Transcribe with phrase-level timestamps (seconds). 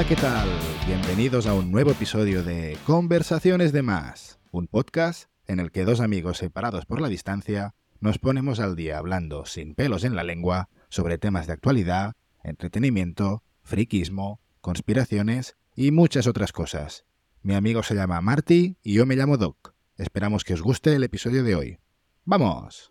[0.00, 0.48] Hola, ¿qué tal?
[0.86, 6.00] Bienvenidos a un nuevo episodio de Conversaciones de Más, un podcast en el que dos
[6.00, 10.70] amigos separados por la distancia nos ponemos al día hablando sin pelos en la lengua
[10.88, 17.04] sobre temas de actualidad, entretenimiento, friquismo, conspiraciones y muchas otras cosas.
[17.42, 19.74] Mi amigo se llama Marty y yo me llamo Doc.
[19.98, 21.78] Esperamos que os guste el episodio de hoy.
[22.24, 22.90] ¡Vamos!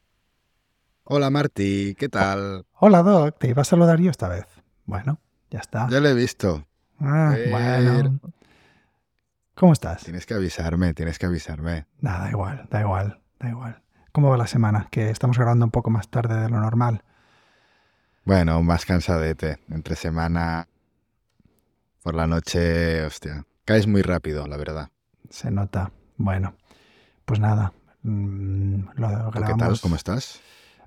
[1.06, 2.68] Hola Marty, ¿qué tal?
[2.74, 4.46] Hola Doc, te iba a saludar yo esta vez.
[4.86, 5.88] Bueno, ya está.
[5.90, 6.69] Ya lo he visto.
[7.00, 8.20] Ah, bueno.
[9.56, 10.04] ¿Cómo estás?
[10.04, 11.86] Tienes que avisarme, tienes que avisarme.
[12.00, 13.82] Nada, da igual, da igual, da igual.
[14.12, 14.88] ¿Cómo va la semana?
[14.92, 17.04] Que estamos grabando un poco más tarde de lo normal.
[18.26, 19.60] Bueno, más cansadete.
[19.70, 20.68] Entre semana,
[22.04, 23.46] por la noche, hostia.
[23.66, 24.90] Caes muy rápido, la verdad.
[25.30, 25.92] Se nota.
[26.18, 26.56] Bueno,
[27.26, 27.74] pues nada.
[28.04, 29.44] mm, lo ¿Tú ¿Qué tal?
[29.58, 29.82] grabamos.
[29.82, 30.40] ¿Cómo estás?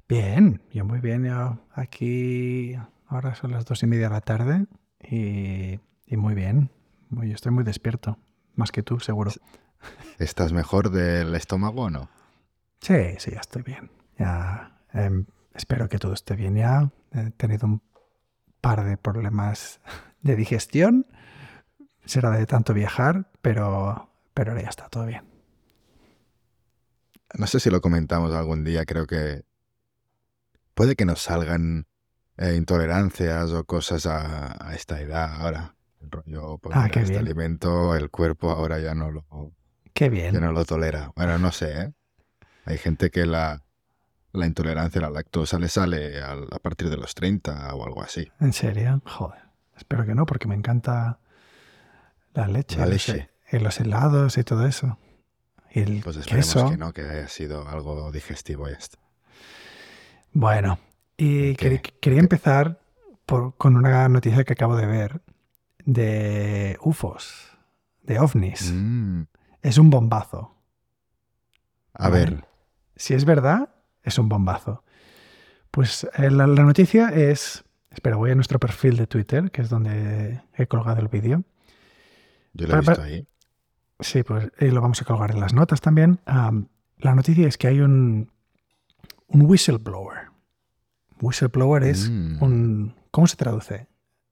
[0.08, 1.24] Bien, yo muy bien.
[1.24, 2.74] Yo aquí
[3.06, 4.66] ahora son las dos y media de la tarde
[5.00, 5.78] y,
[6.12, 6.70] y muy bien.
[7.10, 8.18] Yo estoy muy despierto.
[8.54, 9.32] Más que tú, seguro.
[10.18, 12.10] ¿Estás mejor del estómago o no?
[12.82, 13.90] Sí, sí, ya estoy bien.
[14.18, 15.24] Ya em,
[15.54, 16.90] espero que todo esté bien ya.
[17.12, 17.82] He tenido un
[18.60, 19.80] par de problemas
[20.20, 21.06] de digestión.
[22.04, 25.22] Será de tanto viajar, pero, pero ahora ya está todo bien.
[27.38, 29.44] No sé si lo comentamos algún día, creo que
[30.74, 31.86] puede que nos salgan
[32.36, 35.74] eh, intolerancias o cosas a, a esta edad ahora.
[36.10, 37.24] Rollo, pues Ah, qué este bien.
[37.24, 39.24] alimento, el cuerpo ahora ya no lo,
[39.94, 40.40] Qué ya bien.
[40.40, 41.12] no lo tolera.
[41.16, 41.92] Bueno, no sé, ¿eh?
[42.64, 43.62] Hay gente que la,
[44.32, 48.02] la intolerancia a la lactosa le sale al- a partir de los 30 o algo
[48.02, 48.30] así.
[48.40, 49.02] ¿En serio?
[49.04, 49.42] Joder.
[49.76, 51.18] Espero que no, porque me encanta
[52.34, 52.78] la leche.
[52.78, 53.30] La leche.
[53.50, 54.98] he- Y los helados y todo eso.
[55.74, 56.70] Y el Pues esperemos queso.
[56.70, 58.98] que no, que haya sido algo digestivo y ya está.
[60.32, 60.78] Bueno,
[61.16, 61.80] y ¿Qué?
[61.82, 62.78] quer- quería empezar
[63.26, 65.20] por- con una noticia que acabo de ver
[65.84, 67.56] de UFOs,
[68.02, 68.72] de ovnis.
[68.74, 69.22] Mm,
[69.62, 70.56] Es un bombazo.
[71.94, 72.44] a ver,
[72.96, 73.68] Si es verdad,
[74.02, 74.82] es un bombazo.
[75.70, 77.64] Pues eh, la, la noticia es...
[77.90, 81.42] Espera, voy a nuestro perfil de Twitter, que es donde he colgado el vídeo.
[82.54, 83.26] yo lo he visto ahí.
[84.00, 86.18] Sí, pues eh, lo vamos a colgar en las notas también.
[86.26, 86.68] Am,
[86.98, 88.30] la noticia es que hay un,
[89.28, 90.28] un whistleblower.
[91.20, 92.42] Whistleblower es Mm.
[92.42, 92.94] un...
[93.10, 93.86] ¿Cómo se traduce?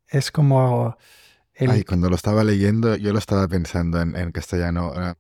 [0.09, 0.97] Es como...
[1.61, 4.93] el- Ay, cuando lo estaba leyendo, yo lo estaba pensando en, en castellano.
[4.97, 5.15] eh,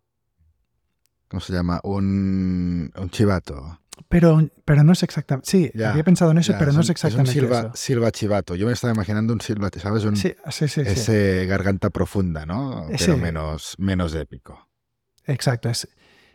[1.28, 1.80] ¿Cómo se llama?
[1.84, 3.78] Un, un chivato.
[4.08, 5.48] pero, pero no es exactamente...
[5.48, 7.70] Sí, Ya, había pensado en eso, Ya, pero no un- es exactamente un silba, eso.
[7.74, 8.54] silba chivato.
[8.56, 10.04] Yo me estaba imaginando un silba, ¿sabes?
[10.04, 12.86] Un, Sí, sí, ese garganta profunda, ¿no?
[12.98, 14.68] Pero menos, menos épico.
[15.26, 15.86] Exacto, es,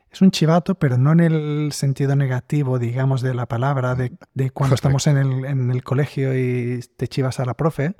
[0.09, 4.51] es un chivato, pero no en el sentido negativo, digamos, de la palabra, de, de
[4.51, 7.95] cuando estamos en el, en el colegio y te chivas a la profe,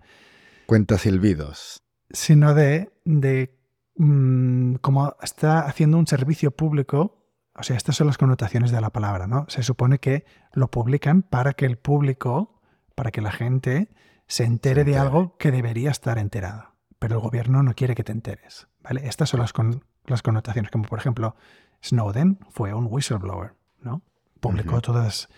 [0.68, 1.84] Cuenta silbidos.
[2.12, 3.58] Sino de, de
[3.98, 7.22] mm, como está haciendo un servicio público.
[7.58, 9.46] O sea, estas son las connotaciones de la palabra, ¿no?
[9.48, 12.62] Se supone que lo publican para que el público,
[12.96, 13.90] para que la gente
[14.28, 14.98] se entere de entere.
[15.08, 16.74] algo que debería estar enterada.
[17.00, 19.08] Pero el gobierno no quiere que te enteres, ¿vale?
[19.08, 21.36] Estas son las, con- las connotaciones, como por ejemplo,
[21.84, 24.02] Snowden fue un whistleblower, ¿no?
[24.40, 25.30] Publicó todas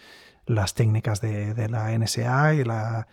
[0.46, 3.08] las técnicas de, de la NSA y la,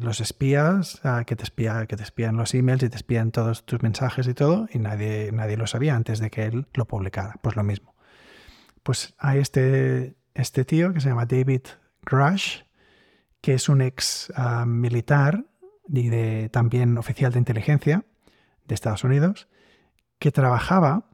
[0.00, 3.82] los espías que, te espía, que te espían los emails y te espían todos tus
[3.82, 7.36] mensajes y todo, y nadie, nadie lo sabía antes de que él lo publicara.
[7.42, 7.94] Pues lo mismo.
[8.82, 11.62] Pues hay este, este tío que se llama David
[12.02, 12.62] Grush,
[13.40, 15.44] que es un ex ah, militar
[15.88, 18.04] y de, también oficial de inteligencia
[18.64, 19.48] de Estados Unidos,
[20.18, 21.08] que trabajaba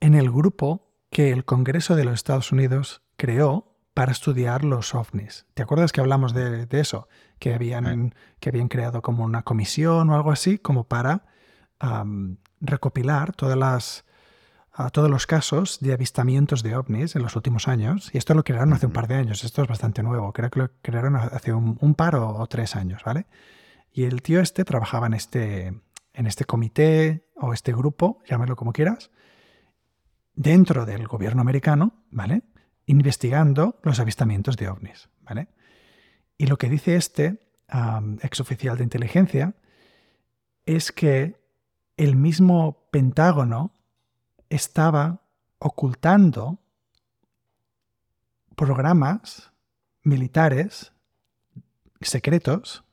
[0.00, 3.67] en el grupo que el Congreso de los Estados Unidos creó
[3.98, 5.44] para estudiar los ovnis.
[5.54, 7.08] ¿Te acuerdas que hablamos de, de eso?
[7.40, 11.24] Que habían, que habían creado como una comisión o algo así, como para
[12.60, 14.04] recopilar todas las,
[14.72, 18.10] a todos los casos de avistamientos de ovnis en los últimos años.
[18.14, 19.42] Y esto lo crearon hace un par de años.
[19.42, 20.32] Esto es bastante nuevo.
[20.32, 23.26] Creo que lo crearon hace un, un par o, o tres años, ¿vale?
[23.90, 25.74] Y el tío este trabajaba en este,
[26.12, 29.10] en este comité o este grupo, llámalo como quieras,
[30.36, 32.44] dentro del gobierno americano, ¿vale?
[32.90, 35.48] Investigando los avistamientos de ovnis, ¿vale?
[36.36, 39.54] Y lo que dice este am, exoficial de inteligencia
[40.66, 41.38] es que
[41.96, 43.72] el mismo Pentágono
[44.48, 45.20] estaba
[45.58, 46.58] ocultando
[48.56, 49.52] programas
[50.02, 50.92] militares
[52.00, 52.84] secretos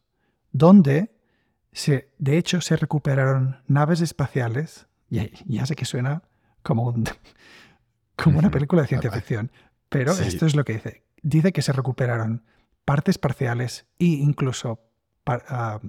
[0.52, 1.16] donde
[1.72, 4.88] se, de hecho se recuperaron naves espaciales.
[5.10, 6.24] Ya, ya sé que suena
[6.64, 7.06] como, un-
[8.16, 9.52] como una película de ciencia ficción,
[10.00, 10.24] pero Sí.
[10.28, 11.04] esto es lo que dice.
[11.22, 12.44] Dice que se recuperaron
[12.86, 14.80] partes parciales e incluso
[15.24, 15.80] par- ah,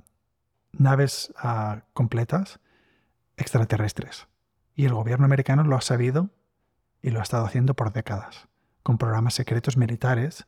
[0.72, 2.60] naves ah, completas
[3.36, 4.26] extraterrestres.
[4.74, 6.30] Y el gobierno americano lo ha sabido
[7.02, 8.48] y lo ha estado haciendo por décadas,
[8.82, 10.46] con programas secretos militares.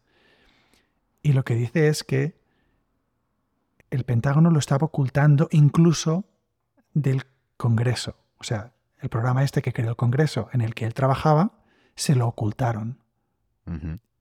[1.22, 2.38] Y lo que dice es que
[3.90, 6.24] el Pentágono lo estaba ocultando incluso
[6.94, 7.24] del
[7.56, 8.16] Congreso.
[8.38, 11.52] O sea, el programa este que creó el Congreso en el que él trabajaba,
[11.94, 12.98] se lo ocultaron.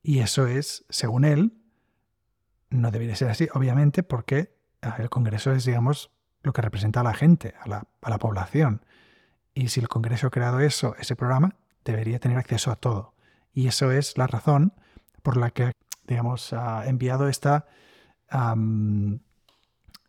[0.03, 1.57] Y eso es, según él,
[2.69, 4.55] no debería ser así, obviamente, porque
[4.97, 6.11] el Congreso es, digamos,
[6.43, 8.85] lo que representa a la gente, a la, a la población.
[9.53, 13.13] Y si el Congreso ha creado eso, ese programa, debería tener acceso a todo.
[13.53, 14.73] Y eso es la razón
[15.23, 15.71] por la que,
[16.05, 17.65] digamos, ha enviado esta,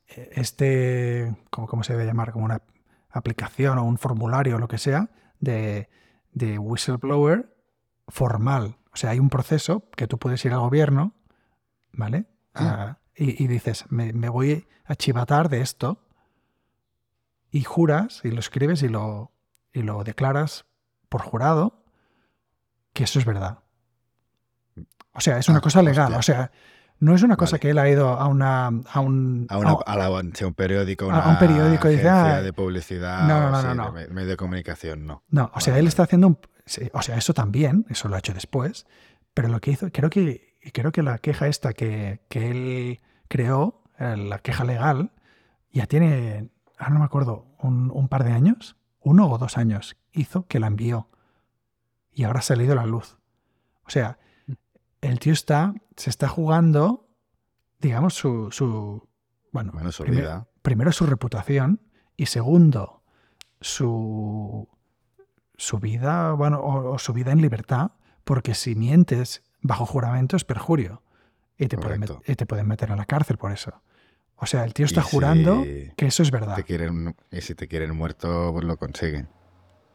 [0.07, 2.33] este, ¿cómo, se debe llamar?
[2.33, 2.63] Como una
[3.11, 5.11] aplicación o un formulario o lo que sea
[5.41, 5.89] de,
[6.33, 7.53] de whistleblower
[8.09, 8.77] formal.
[8.93, 11.15] O sea, hay un proceso que tú puedes ir al gobierno,
[11.93, 12.27] ¿vale?
[12.55, 12.99] Ah.
[13.15, 16.05] y, dices, me, voy a chivatar de esto.
[17.51, 19.33] Y juras y lo escribes y lo,
[19.73, 20.67] y lo declaras
[21.09, 21.83] por jurado
[22.93, 23.61] que eso es verdad.
[25.13, 26.15] O sea, es una ah, cosa legal.
[26.15, 26.51] O sea,
[27.01, 30.11] no es una cosa que él ha ido a una a un a, una, a,
[30.11, 34.29] un periódico, a un periódico y dice, ah, de publicidad, no, no, no, no, medio
[34.29, 35.23] de comunicación, no.
[35.29, 36.39] No, o sea, él está haciendo un,
[36.93, 38.87] o sea, eso también, eso lo ha hecho después,
[39.35, 43.83] pero lo que hizo, creo que creo que la queja esta que, que él creó,
[43.99, 45.13] eh, la queja legal,
[45.73, 49.97] ya tiene, ahora no me acuerdo, un, un par de años, uno o dos años,
[50.13, 51.09] hizo que la envió
[52.13, 53.19] y ahora ha salido a la luz.
[53.87, 54.19] O sea,
[55.01, 57.09] el tío está, se está jugando,
[57.81, 59.09] digamos, su, su
[59.53, 60.49] bueno, su vida.
[60.63, 61.81] primero su reputación
[62.17, 63.03] y segundo
[63.61, 64.69] su,
[65.59, 67.91] su vida, bueno, o, su vida en libertad,
[68.25, 71.03] porque si mientes bajo juramento es perjurio
[71.59, 73.83] y te, pueden, y te pueden meter a la cárcel por eso.
[74.37, 75.65] O sea, el tío está jurando
[75.97, 76.57] que eso es verdad.
[76.65, 79.29] quieren, y si te quieren muerto, pues lo consiguen.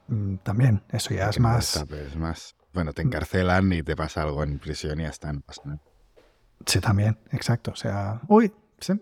[0.10, 1.78] Mm, también, eso ya es más...
[1.90, 2.56] es más...
[2.74, 5.32] Bueno, te encarcelan y te pasa algo en prisión y ya está,
[6.66, 7.72] Sí, también, exacto.
[7.72, 8.52] O sea, uy,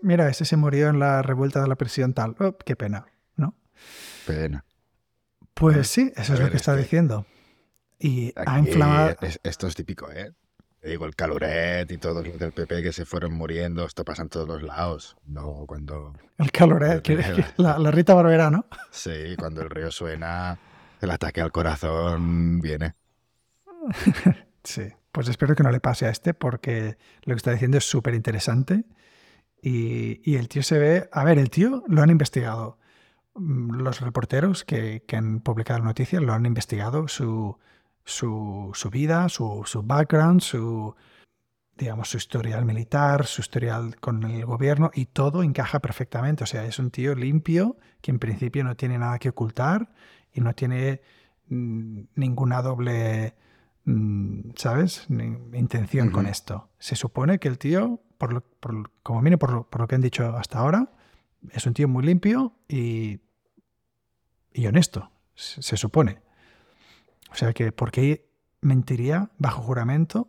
[0.02, 2.36] mira, ese se murió en la revuelta de la prisión tal.
[2.38, 3.06] Oh, qué pena,
[3.36, 3.54] ¿no?
[4.26, 4.64] Pena.
[5.54, 7.26] Pues sí, eso es lo que está diciendo.
[7.98, 9.16] Y ha inflamado.
[9.42, 10.32] esto es típico, ¿eh?
[10.80, 14.22] Te digo, el caloret y todos los del PP que se fueron muriendo, esto pasa
[14.22, 15.16] en todos los lados.
[15.24, 16.12] No, cuando.
[16.38, 17.06] El caloret,
[17.56, 18.66] la, la Rita Barbera, ¿no?
[18.90, 20.58] Sí, cuando el río suena,
[21.00, 22.94] el ataque al corazón viene.
[24.64, 27.84] sí, pues espero que no le pase a este porque lo que está diciendo es
[27.84, 28.84] súper interesante
[29.62, 32.78] y, el tío se ve, a ver, el tío lo han investigado.
[33.34, 37.58] Mm, los reporteros que, han publicado la noticia lo han investigado, su,
[38.04, 40.94] su, vida, su, su, background, su,
[41.76, 46.44] digamos, su historial militar, su historial con el gobierno y todo encaja perfectamente.
[46.44, 49.92] O sea, es un tío limpio que en principio no tiene nada que ocultar
[50.32, 51.02] y no tiene
[51.48, 53.34] mm, ninguna doble
[53.84, 55.06] Mm, ¿sabes?
[55.08, 56.68] Intención con esto.
[56.78, 58.44] Se supone que el tío, por
[59.02, 60.92] como viene por lo, que han dicho hasta ahora,
[61.50, 63.20] es un tío muy limpio y,
[64.52, 66.22] y honesto, se, supone.
[67.30, 68.30] O sea que, ¿por qué
[68.60, 70.28] mentiría bajo juramento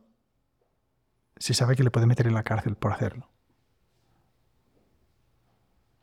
[1.37, 3.29] si sabe que le puede meter en la cárcel por hacerlo?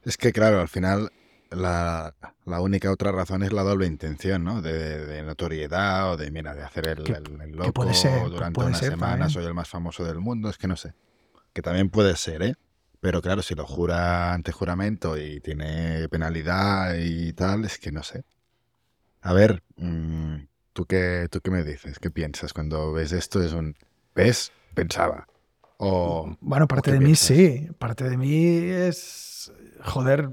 [0.02, 1.11] Es que, claro, al final
[1.50, 2.14] la,
[2.61, 4.62] única otra razón es la doble intención, ¿no?
[4.62, 7.04] De, notoriedad o de, mira, de hacer el,
[7.52, 7.85] loco
[8.28, 10.94] durante una semana, soy el más famoso del mundo, es que no sé.
[11.52, 12.54] Que también puede ser, ¿eh?
[13.00, 18.02] Pero claro, si lo jura ante juramento y tiene penalidad y tal, es que no
[18.02, 18.25] sé.
[19.23, 20.37] A ver, mm,
[20.73, 21.99] ¿tú, qué, ¿tú qué me dices?
[21.99, 23.42] ¿Qué piensas cuando ves esto?
[23.42, 23.76] Es un...
[24.14, 24.52] ¿Ves?
[24.75, 25.26] Pensaba.
[25.78, 27.69] O, bueno, parte de mí sí.
[27.78, 29.50] Parte de mí es...
[29.83, 30.30] Joder,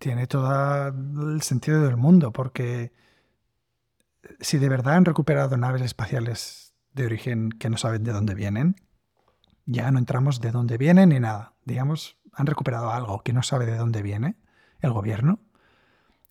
[0.00, 0.88] tiene todo
[1.32, 2.92] el sentido del mundo, porque
[4.40, 8.76] si de verdad han recuperado naves espaciales de origen que no saben de dónde vienen,
[9.70, 11.54] ya no entramos de dónde vienen ni nada.
[11.64, 14.36] Digamos, han recuperado algo que no sabe de dónde viene
[14.80, 15.40] el gobierno.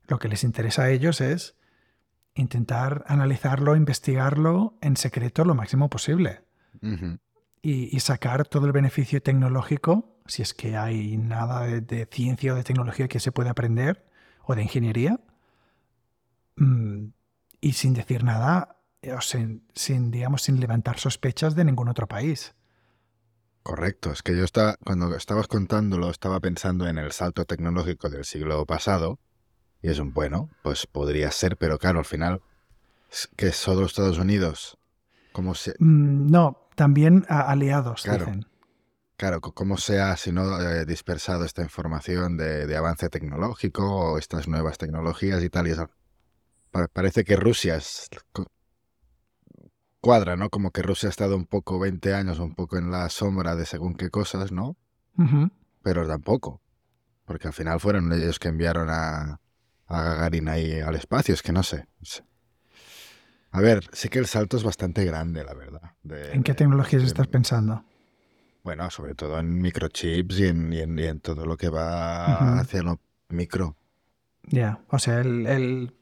[0.08, 1.56] Lo que les interesa a ellos es
[2.34, 6.42] intentar analizarlo, investigarlo en secreto lo máximo posible.
[7.62, 12.56] y, y, sacar todo el beneficio tecnológico si es que hay nada de, ciencia o
[12.56, 14.06] de tecnología que se puede aprender,
[14.44, 15.20] o de ingeniería,
[16.56, 17.08] mm,
[17.62, 22.56] y sin decir nada, eh, o sin, digamos, sin levantar sospechas de ningún otro país.
[23.70, 28.26] Correcto, es que yo estaba, cuando estabas contándolo, estaba pensando en el salto tecnológico del
[28.26, 29.20] siglo pasado,
[29.84, 32.42] y es un bueno, pues podría ser, pero claro, al final,
[33.36, 34.80] que solo Estados Unidos.
[35.34, 35.76] ¿Cómo se.?
[35.78, 38.48] Mm, no, también aliados, dicen.
[39.18, 44.18] claro, cómo se ha si no, eh, dispersado esta información de, de, avance tecnológico o
[44.18, 45.68] estas nuevas tecnologías y tal.
[45.68, 45.92] Y eso.
[46.72, 48.10] Parece que Rusia es,
[50.02, 50.50] cuadra, ¿no?
[50.50, 53.66] Como que Rusia ha estado un poco 20 años, un poco en la sombra de
[53.66, 54.78] según qué cosas, ¿no?
[55.84, 56.62] Pero tampoco.
[57.26, 59.40] Porque al final fueron ellos que enviaron a,
[59.88, 61.86] a Gagarin ahí al espacio, es que no sé.
[63.52, 65.82] A ver, sí que el salto es bastante grande, la verdad.
[66.34, 67.84] ¿En qué tecnologías estás pensando?
[68.64, 73.00] Bueno, sobre todo en microchips y en, y en, todo lo que va hacia lo
[73.30, 73.76] micro.
[74.44, 75.94] Ya, o sea, el,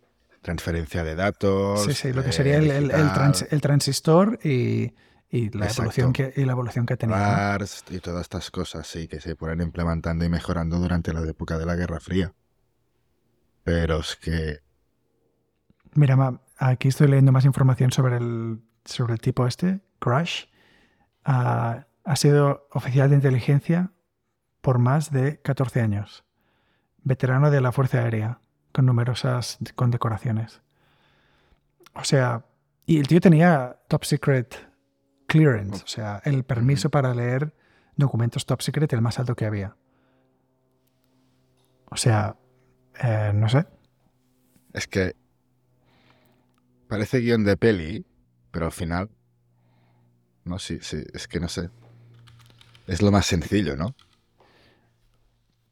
[0.47, 1.83] Transferencia de datos.
[1.83, 4.93] Sí, sí, lo que sería el, el, transistor y,
[5.29, 7.19] y la evolución que y la evolución que ha tenido.
[7.89, 11.65] y todas estas cosas, sí, que se fueron implementando y mejorando durante la época de
[11.65, 12.33] la Guerra Fría.
[13.65, 14.61] Pero es que.
[15.95, 20.45] Mira, aquí estoy leyendo más información sobre el, sobre el tipo este, Crash.
[21.25, 23.91] Ah, ha sido oficial de inteligencia
[24.61, 26.23] por más de 14 años.
[27.03, 28.39] Veterano de la Fuerza Aérea,
[28.71, 30.61] con numerosas condecoraciones.
[31.93, 32.45] O sea,
[32.85, 34.55] y el tío tenía top secret
[35.27, 37.53] clearance, o sea, el permiso para leer
[37.95, 39.75] documentos top secret, el más alto que había.
[41.89, 42.37] O sea,
[43.01, 43.65] eh, no sé.
[44.73, 45.15] Es que
[46.87, 48.05] parece guion de peli,
[48.51, 49.09] pero al final...
[50.45, 51.69] No, sí, sí, es que no sé.
[52.87, 53.95] Es lo más sencillo, ¿no?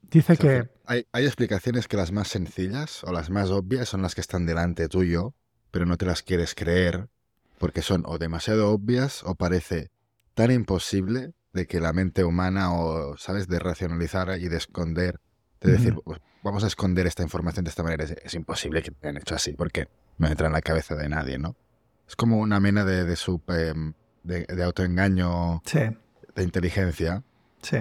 [0.02, 0.75] Dice que...
[0.88, 4.46] Hay, hay, explicaciones que las más sencillas o las más obvias son las que están
[4.46, 5.34] delante tuyo,
[5.72, 7.10] pero no te las quieres creer
[7.58, 9.92] porque son o demasiado obvias o parece
[10.34, 15.22] tan imposible de que la mente humana o, ¿sabes?, de racionalizar y de esconder,
[15.62, 18.04] de decir, pues, vamos a esconder esta información de esta manera.
[18.04, 19.88] Es, imposible que me hayan hecho así, porque
[20.18, 21.56] no entra en la cabeza de nadie, ¿no?
[22.08, 25.64] Es como una mena de, de, em, de, autoengaño
[26.36, 27.24] de inteligencia.
[27.62, 27.78] Sí.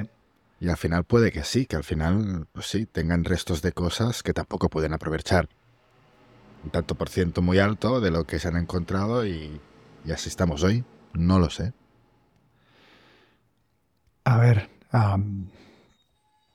[0.65, 4.23] Y al final puede que sí, que al final, pues sí, tengan restos de cosas
[4.23, 5.47] que tampoco pueden aprovechar
[6.65, 9.61] un tanto por ciento muy alto de lo que se han encontrado y,
[10.11, 10.83] así estamos hoy.
[11.13, 11.75] No lo sé.
[14.25, 14.71] A ver,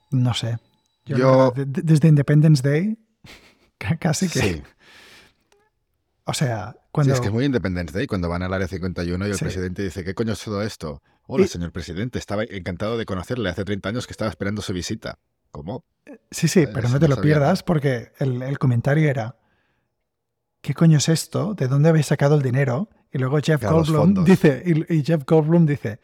[0.09, 0.57] no sé.
[1.05, 2.97] Yo, desde Independence Day,
[3.99, 4.39] casi que...
[4.39, 4.63] Sí.
[6.23, 7.13] O sea, cuando...
[7.13, 9.83] Sí, es que es muy Independence Day, cuando van al área 51 y el presidente
[9.83, 11.03] dice, ¿qué coño es todo esto?
[11.31, 15.19] Hola, señor presidente, estaba encantado de conocerle hace 30 años que estaba esperando su visita.
[15.51, 15.85] ¿Cómo?
[16.31, 19.37] Sí, sí, pero no te lo pierdas porque el comentario era,
[20.61, 21.53] ¿qué coño es esto?
[21.53, 22.89] ¿De dónde habéis sacado el dinero?
[23.11, 25.99] Y luego Jeff Goldblum dice, y, Jeff Goldblum dice,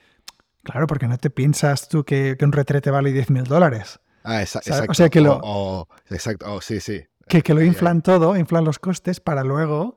[0.64, 4.00] claro, porque no te piensas tú que, un retrete vale 10 mil dólares.
[4.24, 4.72] Ah, exacto.
[4.90, 5.88] O sea, que lo...
[6.10, 7.04] exacto, oh, sí, sí.
[7.28, 9.96] Que, que lo inflan todo, inflan los costes para luego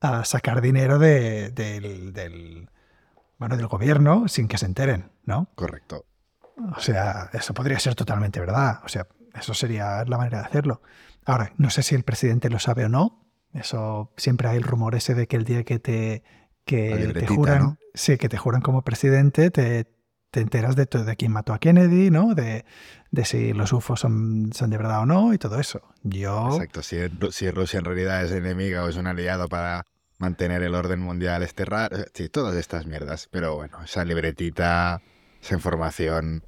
[0.00, 2.70] ah, sacar dinero del, del,
[3.40, 5.48] bueno, del gobierno sin que se enteren, ¿no?
[5.54, 6.04] Correcto.
[6.76, 8.80] O sea, eso podría ser totalmente verdad.
[8.84, 10.82] O sea, eso sería la manera de hacerlo.
[11.24, 14.94] Ahora, no sé si el presidente lo sabe o no, eso siempre hay el rumor
[14.94, 16.22] ese de que el día que te,
[16.66, 19.86] que te juran, sí, que te juran como presidente, te,
[20.30, 22.34] te enteras de, de quién mató a Kennedy, ¿no?
[22.34, 22.66] De,
[23.10, 25.80] de si los UFOs son, son, de verdad o no y todo eso.
[26.02, 26.50] Yo...
[26.52, 26.98] Exacto, si,
[27.30, 29.86] si, Rusia en realidad es enemiga o es un aliado para
[30.20, 33.28] mantener el orden mundial este raro, sí, todas estas mierdas.
[33.30, 35.02] Pero bueno, esa libretita,
[35.42, 36.44] esa información,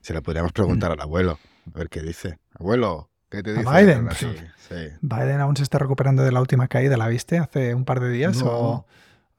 [0.00, 0.92] se la podríamos preguntar mm.
[0.92, 1.38] al abuelo,
[1.74, 2.38] a ver qué dice.
[2.54, 4.08] Abuelo, Biden.
[5.00, 8.10] Biden aún se está recuperando de la última caída, ¿la viste hace un par de
[8.10, 8.42] días?
[8.42, 8.86] ¿O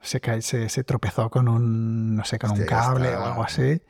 [0.02, 3.82] se, se, tropezó con un, no sé, con un cable o algo así?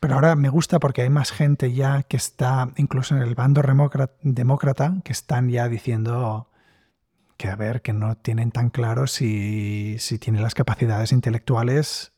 [0.00, 3.62] Pero ahora me gusta porque hay más gente ya que está, incluso en el bando
[4.22, 6.51] demócrata, que están ya diciendo
[7.42, 12.12] que a ver, que no tienen tan claro si, si tiene las capacidades intelectuales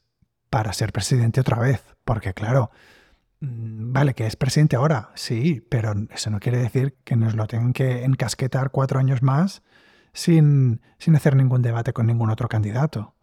[0.51, 1.83] para ser presidente otra vez.
[2.05, 2.71] Porque claro,
[3.45, 7.47] Mm, vale, que es presidente ahora, sí, pero eso no quiere decir que nos lo
[7.47, 9.63] tengan que encasquetar cuatro años más
[10.13, 13.15] sin, sin hacer ningún debate con ningún otro candidato.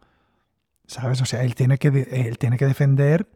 [0.86, 1.22] ¿Sabes?
[1.22, 3.30] O sea, él tiene que, él tiene que defender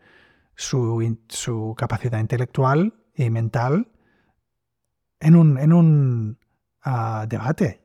[0.56, 3.88] su, su capacidad intelectual y mental
[5.20, 6.38] en un, en un
[6.82, 7.82] ah, debate.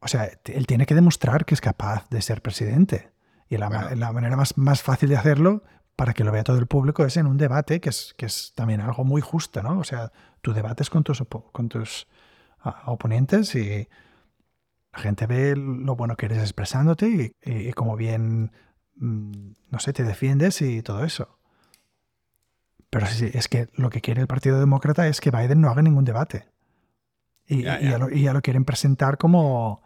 [0.00, 3.12] O sea, él tiene que demostrar que es capaz de ser presidente.
[3.48, 5.62] Y la, la manera más, más, fácil de hacerlo
[5.96, 8.52] para que lo vea todo el público es en un debate que es, que es
[8.54, 9.78] también algo muy justo, ¿no?
[9.78, 12.06] O sea, tú debates con tus, con tus
[12.60, 13.88] ah, oponentes y
[14.92, 18.52] la gente ve lo bueno que eres expresándote y, y, cómo bien,
[18.96, 21.38] mm, no sé, te defiendes y todo eso.
[22.88, 25.82] Pero sí, es que lo que quiere el Partido Demócrata es que Biden no haga
[25.82, 26.48] ningún debate.
[27.46, 29.82] Y ya, lo, quieren presentar como,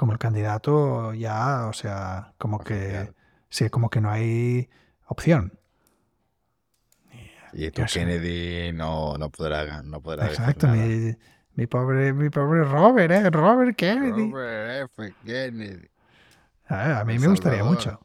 [0.00, 3.12] como el candidato ya, o sea, como que,
[3.50, 4.70] sí, como que no hay
[5.04, 5.58] opción.
[7.52, 11.14] Y tu Kennedy no, no podrá, no podrá Exacto, mi,
[11.52, 13.28] mi, pobre, mi pobre Robert, ¿eh?
[13.28, 14.30] Robert Kennedy.
[14.30, 15.14] Robert F.
[15.26, 15.86] Kennedy.
[16.66, 18.00] A, mí me gustaría mucho.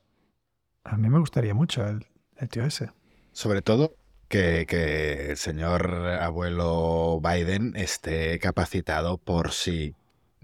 [0.83, 2.91] A mí me gustaría mucho el, el tío ese.
[3.31, 3.95] Sobre todo
[4.27, 9.95] que, que, el señor abuelo Biden esté capacitado por si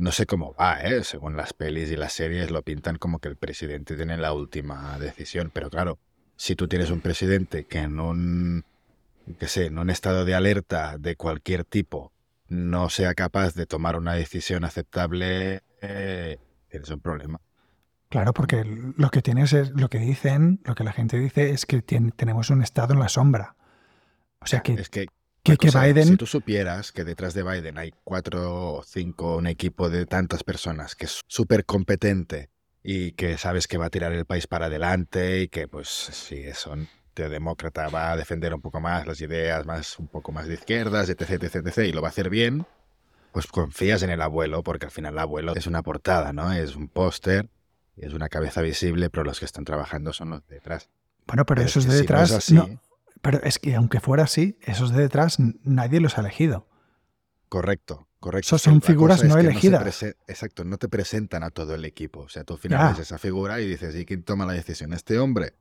[0.02, 1.04] no sé cómo va, ¿eh?
[1.04, 4.98] según las pelis y las series lo pintan como que el presidente tiene la última
[4.98, 6.00] decisión, pero claro,
[6.36, 8.66] si tú tienes un presidente que en un,
[9.38, 12.12] que sé, en un estado de alerta de cualquier tipo
[12.48, 17.40] no sea capaz de tomar una decisión aceptable, eh, tienes un problema.
[18.10, 21.68] Claro, porque lo que tienes es, lo que dicen, lo que la gente dice es
[21.68, 23.56] que tenemos un estado en la sombra.
[24.40, 25.06] O sea que, es que
[25.44, 26.08] que, Biden...
[26.08, 30.44] Si tú supieras que detrás de Biden hay cuatro o cinco, un equipo de tantas
[30.44, 32.50] personas que es súper competente
[32.84, 36.52] y que sabes que va a tirar el país para adelante y que pues si
[36.54, 40.48] son de demócrata va a defender un poco más las ideas más un poco más
[40.48, 42.66] de izquierdas, etc, etc, etc, y lo va a hacer bien,
[43.32, 46.52] pues confías en el abuelo porque al final el abuelo es una portada, ¿no?
[46.54, 47.50] Es un póster,
[47.98, 50.90] es una cabeza visible, pero los que están trabajando son los de detrás.
[51.28, 52.52] Bueno, pero, esos de detrás
[53.22, 56.68] pero es que aunque fuera así, esos de detrás nadie los ha elegido.
[57.50, 58.48] Correcto, correcto.
[58.48, 60.04] Esos son figuras no elegidas.
[60.28, 62.22] exacto, no te presentan a todo el equipo.
[62.22, 64.94] O sea, tú al final ves esa figura y dices, ¿y quién toma la decisión?
[64.94, 65.54] ¿Este hombre?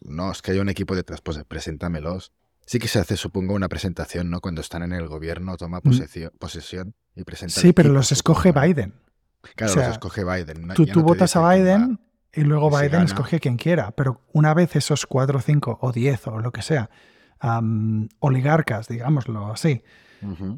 [0.00, 2.32] No, es que hay un equipo detrás, pues preséntamelos.
[2.64, 4.40] Sí que se hace, supongo, una presentación, ¿no?
[4.40, 6.30] Cuando están en el gobierno, toma mm.
[6.38, 7.60] posesión, y presenta.
[7.60, 8.94] Sí, pero los escoge Biden.
[9.54, 10.68] Claro, los escoge Biden.
[10.74, 12.00] Tú, tú votas a Biden
[12.36, 13.90] y luego Biden escoge quien quiera.
[13.92, 16.90] Pero una vez esos cuatro, cinco o diez o lo que sea,
[18.20, 19.82] oligarcas, digámoslo así,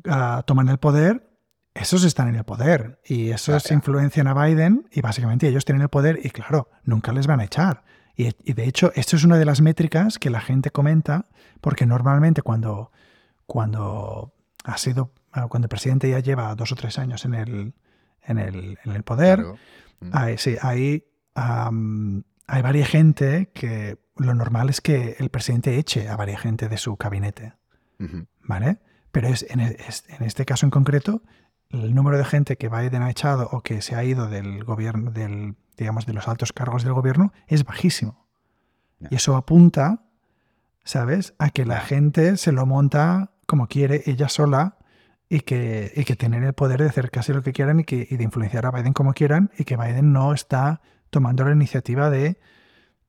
[0.09, 1.31] ah, toman el poder,
[1.75, 5.89] esos están en el poder y esos influencian a Biden y básicamente ellos tienen el
[5.89, 7.85] poder y claro, nunca les van a echar.
[8.17, 11.27] Y, de hecho, esto es una de las métricas que la gente comenta
[11.61, 12.91] porque normalmente cuando,
[13.47, 17.75] cuando ha sido, ah, cuando el presidente ya lleva dos o tres años en el,
[18.23, 19.45] en el, en el poder,
[20.11, 21.05] ahí, sí, ahí
[21.41, 26.77] hay varias gente que lo normal es que el presidente eche a varias gente de
[26.79, 27.55] su gabinete.
[28.43, 28.79] ¿Vale?
[29.11, 31.23] Pero es, en, este caso en concreto,
[31.71, 35.11] el número de gente que Biden ha echado o que se ha ido del gobierno,
[35.11, 38.27] del, digamos, de los altos cargos del gobierno, es bajísimo.
[39.11, 40.05] Y eso apunta,
[40.85, 44.77] ¿sabes?, a que la gente se lo monta como quiere ella sola
[45.29, 48.07] y que, y que tienen el poder de hacer casi lo que quieran y, que,
[48.09, 52.11] y de influenciar a Biden como quieran y que Biden no está tomando la iniciativa
[52.11, 52.39] de,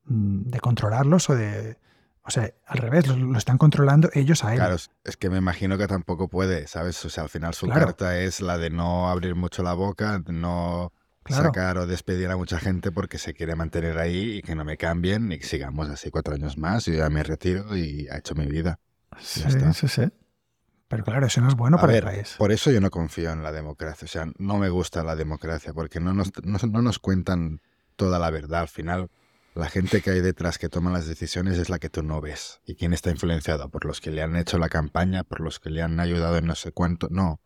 [0.04, 1.78] mm, de controlarlos o de...
[2.22, 4.58] O sea, al revés, lo, están controlando ellos a él.
[4.58, 7.04] Claro, es que me imagino que tampoco puede, ¿sabes?
[7.04, 10.92] O sea, al final su carta es la de no abrir mucho la boca, no
[11.28, 14.76] sacar o despedir a mucha gente porque se quiere mantener ahí y que no me
[14.76, 18.34] cambien y que sigamos así cuatro años más y ya me retiro y ha hecho
[18.34, 18.78] mi vida.
[19.18, 20.02] Sí, sí, sí.
[20.88, 22.34] Pero claro, eso no es bueno para el país.
[22.36, 24.04] Por eso yo no confío en la democracia.
[24.04, 27.60] O sea, no me gusta la democracia porque no nos, no nos cuentan
[28.00, 28.62] toda la verdad.
[28.62, 29.10] Al final,
[29.54, 32.62] la gente que hay detrás que toma las decisiones es la que tú no ves.
[32.64, 33.68] ¿Y quién está influenciado?
[33.68, 35.22] ¿Por los que le han hecho la campaña?
[35.22, 37.08] ¿Por los que le han ayudado en no sé cuánto?
[37.10, 37.42] No.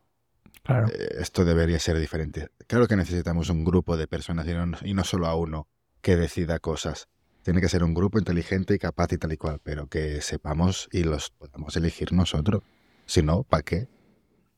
[0.63, 0.87] Claro.
[0.87, 2.51] Eh, esto debería ser diferente.
[2.69, 4.47] Claro que necesitamos un grupo de personas
[4.85, 5.67] y no, solo a uno
[6.03, 7.09] que decida cosas.
[7.43, 10.89] Tiene que ser un grupo inteligente y capaz y tal y cual, pero que sepamos
[10.93, 12.63] y los podamos elegir nosotros.
[13.07, 13.89] Si no, ¿para qué?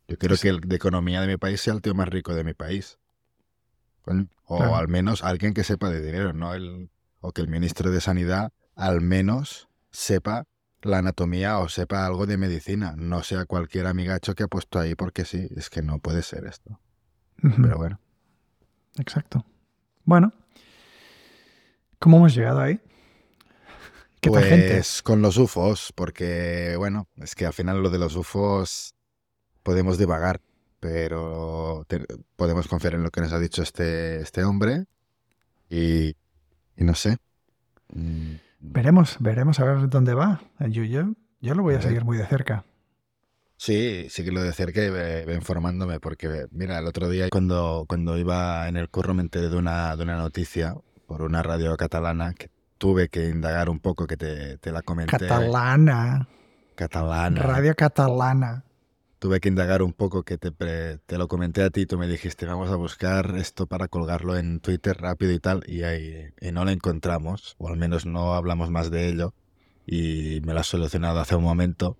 [0.08, 2.44] Yo quiero que el de economía de mi país sea el tío más rico de
[2.44, 2.98] mi país.
[4.44, 6.54] O al menos alguien que sepa de dinero, ¿no?
[6.54, 6.90] El,
[7.20, 10.44] o que el ministro de Sanidad al menos sepa
[10.82, 14.94] la anatomía o sepa algo de medicina, no sea cualquier amigacho que ha puesto ahí
[14.94, 16.80] porque sí, es que no puede ser esto.
[17.40, 18.00] Pero bueno.
[18.98, 19.44] Exacto.
[20.04, 20.32] Bueno,
[21.98, 22.80] ¿cómo hemos llegado ahí?
[24.20, 28.94] ¿Qué pues con los UFOs, porque bueno, es que al final lo de los UFOs
[29.62, 30.40] podemos divagar
[30.86, 31.84] pero
[32.36, 34.84] podemos confiar en lo que nos ha dicho este, este hombre
[35.68, 36.14] y,
[36.76, 37.16] no sé.
[37.92, 38.34] Mm.
[38.60, 40.40] Veremos, veremos a ver dónde va.
[40.60, 42.64] Yo, yo, yo lo voy a seguir muy de cerca.
[43.56, 47.84] Sí, sí que lo de cerca y ve, informándome, porque mira, el otro día cuando,
[47.88, 51.76] cuando iba en el curro me enteré de una, de una noticia por una radio
[51.76, 55.18] catalana que tuve que indagar un poco, que te, te la comenté.
[55.18, 56.28] Catalana.
[56.76, 57.42] Catalana.
[57.42, 58.66] Radio catalana
[59.18, 62.46] tuve que indagar un poco, que te, te, lo comenté a ti, tú me dijiste,
[62.46, 66.64] vamos a buscar esto para colgarlo en Twitter rápido y tal, y, ahí, y no
[66.64, 69.34] lo encontramos, o al menos no hablamos más de ello,
[69.86, 71.96] y me lo has solucionado hace un momento,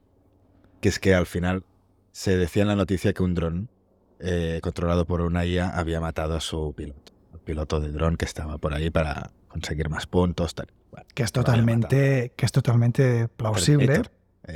[0.81, 1.65] que es que al final
[2.13, 3.71] se decía en la noticia que un dron
[4.19, 8.25] eh, controlado por una IA había matado a su piloto, el piloto de dron que
[8.25, 10.55] estaba por ahí para conseguir más puntos.
[10.55, 10.69] Tal.
[11.15, 14.03] que, es totalmente, que es totalmente plausible.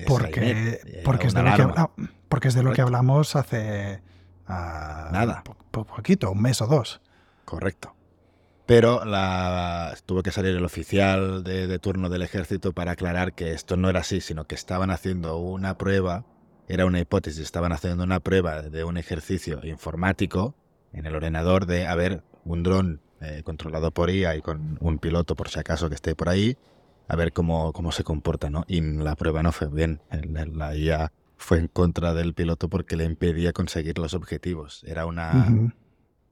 [0.07, 4.01] porque, porque, es de lo que porque es de lo que hablamos hace...
[4.49, 5.43] Uh, Nada.
[5.71, 7.01] Po poquito, un mes o dos.
[7.45, 7.95] Correcto.
[8.67, 13.53] Pero la, tuvo que salir el oficial de, de, turno del ejército para aclarar que
[13.53, 16.25] esto no era así, sino que estaban haciendo una prueba,
[16.69, 20.55] era una hipótesis, estaban haciendo una prueba de un ejercicio informático
[20.93, 24.99] en el ordenador de, a ver, un dron eh, controlado por IA y con un
[24.99, 26.57] piloto por si acaso que esté por ahí,
[27.09, 28.65] a ver cómo, cómo se comporta, ¿no?
[28.69, 30.01] Y la prueba no fue bien.
[30.55, 34.85] La IA fue en contra del piloto porque le impedía conseguir los objetivos.
[34.85, 35.73] Era una,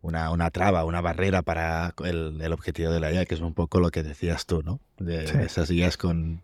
[0.02, 3.54] una, una, traba, una barrera para el, el, objetivo de la IA, que es un
[3.54, 4.80] poco lo que decías tú, ¿no?
[4.98, 5.38] De, Sí.
[5.38, 6.42] esas IAs con...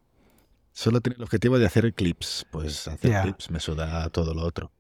[0.72, 4.72] Solo tiene el objetivo de hacer clips, pues hacer clips me suda todo lo otro.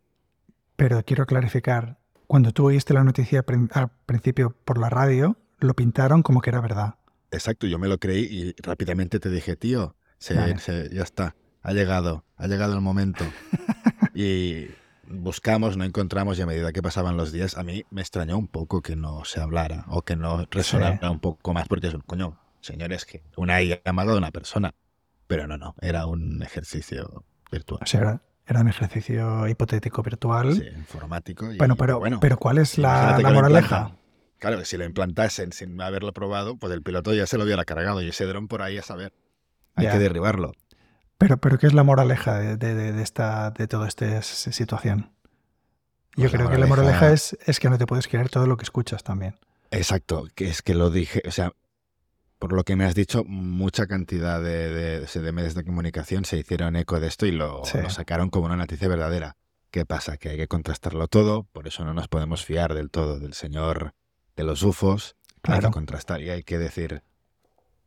[0.76, 6.22] Pero quiero clarificar, cuando tú oíste la noticia al principio por la radio, lo pintaron
[6.22, 6.94] como que era verdad.
[7.30, 10.58] Exacto, yo me lo creí y rápidamente te dije, tío, se- Vale.
[10.58, 13.24] se- ya está, ha llegado, ha llegado el momento.
[14.14, 14.68] y
[15.08, 18.46] buscamos, no encontramos y a medida que pasaban los días, a mí me extrañó un
[18.48, 21.06] poco que no se hablara o que no resonara Sí.
[21.06, 24.74] un poco más, porque es un coño, señores, que una IA llamada de una persona.
[25.26, 27.80] Pero no, no, era un ejercicio virtual.
[27.82, 30.54] O sea, era, era un ejercicio hipotético virtual.
[30.54, 31.50] Sí, informático.
[31.50, 33.96] Y, bueno, pero, bueno, pero ¿cuál es la, la moraleja?
[34.38, 37.64] Claro, que si lo implantasen sin haberlo probado, pues el piloto ya se lo hubiera
[37.64, 39.14] cargado y ese dron por ahí a saber.
[39.76, 39.92] Hay Ya.
[39.92, 40.52] que derribarlo.
[41.18, 45.12] Pero, pero ¿qué es la moraleja de, de, de- de esta, de toda esta situación?
[46.16, 48.46] Yo Pues la creo que la moraleja- es, es que no te puedes creer todo
[48.46, 49.36] lo que escuchas también.
[49.70, 51.52] Exacto, que es que lo dije, o sea,
[52.38, 56.36] por lo que me has dicho, mucha cantidad de, de- de medios de comunicación se
[56.36, 57.78] hicieron eco de esto y lo, Sí.
[57.78, 59.36] lo sacaron como una noticia verdadera.
[59.70, 60.16] ¿Qué pasa?
[60.18, 63.94] Que hay que contrastarlo todo, por eso no nos podemos fiar del todo del señor
[64.36, 65.16] de los UFOs.
[65.26, 65.68] Hay Claro.
[65.70, 67.02] que contrastar y hay que decir,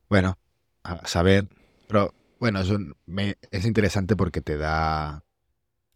[0.10, 0.38] bueno,
[0.84, 1.48] a saber,
[1.88, 5.24] pero bueno, es, un- me- es interesante porque te da,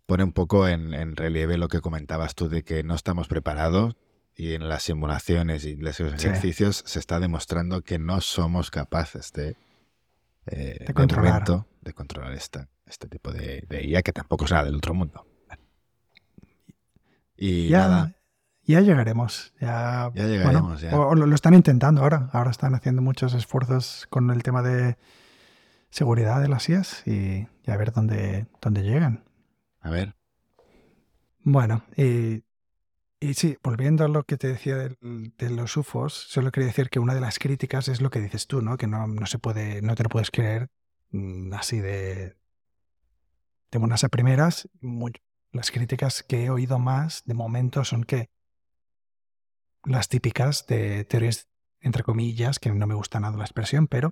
[0.05, 3.95] pone un poco en, en relieve lo que comentabas tú de que no estamos preparados
[4.35, 9.55] y en las simulaciones y los ejercicios se está demostrando que no somos capaces de,
[10.47, 11.33] eh, De controlar.
[11.49, 14.93] momento, de controlar esta, este tipo de, de IA que tampoco es nada del otro
[14.93, 15.25] mundo.
[17.37, 18.15] Y ya, nada,
[18.63, 19.53] ya llegaremos.
[19.59, 20.95] Ya, Ya llegaremos, ya.
[20.97, 22.29] O, o lo, lo están intentando ahora.
[22.33, 24.97] Ahora están haciendo muchos esfuerzos con el tema de
[25.91, 29.25] seguridad de las IAS y, y a ver dónde, dónde llegan.
[29.81, 30.15] a ver,
[31.43, 32.43] Bueno, y,
[33.19, 36.99] y sí, volviendo a lo que te decía de, los UFOs, solo quería decir que
[36.99, 38.77] una de las críticas es lo que dices tú, ¿no?
[38.77, 40.69] Que no, no se puede, no te lo puedes creer
[41.11, 42.37] mm, así de,
[43.71, 44.69] de buenas a primeras.
[44.81, 45.13] Muy-
[45.51, 48.29] las críticas que he oído más de momento son que
[49.83, 51.47] las típicas de teorías,
[51.81, 54.11] entre comillas, que no me gusta nada la expresión, pero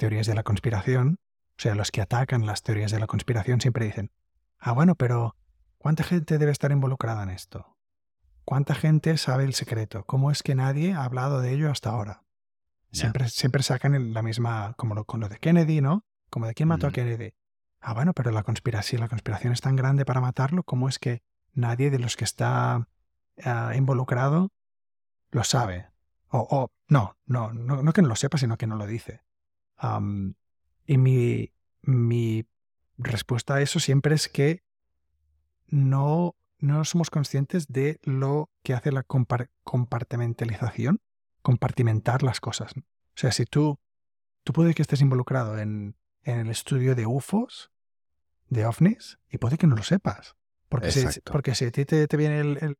[0.00, 1.18] teorías de la conspiración,
[1.50, 4.10] o sea, los que atacan las teorías de la conspiración siempre dicen,
[4.58, 5.36] ah, bueno, pero
[5.80, 7.78] ¿Cuánta gente debe estar involucrada en esto?
[8.44, 10.04] ¿Cuánta gente sabe el secreto?
[10.04, 12.22] ¿Cómo es que nadie ha hablado de ello hasta ahora?
[12.92, 16.04] Siempre, siempre sacan la misma, como lo, con lo de Kennedy, ¿no?
[16.28, 16.90] Como de quién mató a.
[16.90, 17.32] Kennedy.
[17.80, 21.22] Ah, bueno, pero la conspiración, la conspiración es tan grande para matarlo, ¿cómo es que
[21.54, 22.86] nadie de los que está
[23.42, 24.52] ah, involucrado
[25.30, 25.88] lo sabe?
[26.28, 29.22] O, o no, no, no, no que no lo sepa, sino que no lo dice.
[30.86, 32.44] Y mi, mi
[32.98, 34.62] respuesta a eso siempre es que
[35.68, 41.00] no, no somos conscientes de lo que hace la compar- compartimentalización,
[41.42, 42.72] compartimentar las cosas.
[42.76, 42.82] O
[43.14, 43.78] sea, si tú,
[44.44, 47.70] tú puede que estés involucrado en, en el estudio de UFOs,
[48.48, 50.34] de ovnis, y puede que no lo sepas.
[50.68, 52.78] Porque, si, porque si a ti te, te viene el, el-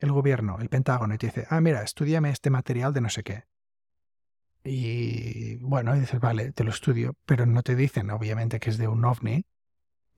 [0.00, 3.24] el gobierno, el Pentágono, y te dice, ah, mira, estudiame este material de no sé
[3.24, 3.44] qué.
[4.64, 8.78] Y bueno, y dices, vale, te lo estudio, pero no te dicen, obviamente, que es
[8.78, 9.44] de un ovni,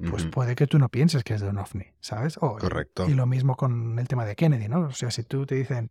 [0.08, 2.38] pues puede que tú no pienses que es de un ovni, ¿sabes?
[2.38, 3.06] O- correcto.
[3.08, 4.80] Y lo mismo con el tema de Kennedy, ¿no?
[4.80, 5.90] O sea, si tú te dicen,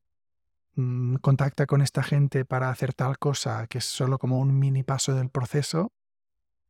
[0.76, 4.84] mm, contacta con esta gente para hacer tal cosa, que es solo como un mini
[4.84, 5.92] paso del proceso,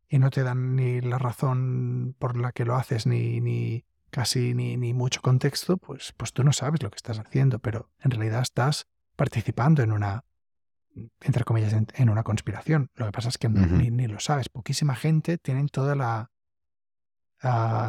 [0.09, 4.53] y no te dan ni la razón por la que lo haces, ni, ni casi
[4.53, 8.11] ni, ni mucho contexto, pues, pues tú no sabes lo que estás haciendo, pero en
[8.11, 10.23] realidad estás participando en una,
[11.21, 12.89] entre comillas, en, en una conspiración.
[12.95, 14.49] Lo que pasa es que ni, ni lo sabes.
[14.49, 16.31] Poquísima gente tienen toda la,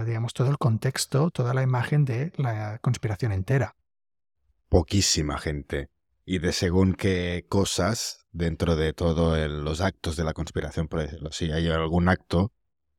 [0.04, 3.76] digamos, todo el contexto, toda la imagen de la conspiración entera.
[4.68, 5.90] poquísima gente.
[6.24, 11.30] Y de según qué cosas dentro de todos los actos de la conspiración, por decirlo
[11.30, 12.52] así, hay algún acto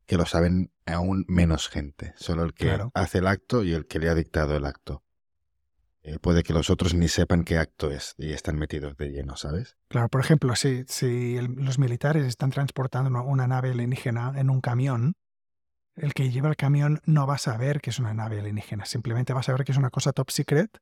[0.05, 2.13] que lo saben aún menos gente.
[2.17, 2.91] Solo el que Claro.
[2.93, 5.03] hace el acto y el que le ha dictado el acto.
[6.03, 9.35] Eh, puede que los otros ni sepan qué acto es y están metidos de lleno,
[9.37, 9.77] ¿sabes?
[9.87, 14.61] Claro, por ejemplo, si, si el- los militares están transportando una, nave alienígena en un
[14.61, 15.13] camión,
[15.95, 19.33] el que lleva el camión no va a saber que es una nave alienígena, simplemente
[19.33, 20.75] va a saber que es una cosa top secret.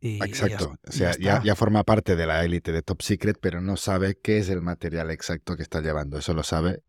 [0.00, 0.76] Y, Exacto.
[0.84, 3.60] y o sea, ya, ya, ya forma parte de la élite de Top Secret, pero
[3.60, 6.18] no sabe qué es el material exacto que está llevando.
[6.18, 6.84] Eso lo sabe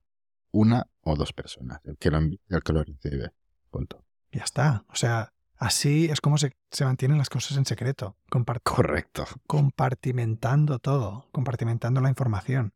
[0.52, 3.32] una o dos personas, el que lo envía y el que lo recibe.
[3.72, 4.06] Punto.
[4.32, 4.86] ya está.
[4.90, 9.28] O sea, así es como se, se mantienen las cosas en secreto, compart- Correcto.
[9.46, 12.74] compartimentando todo, compartimentando la información.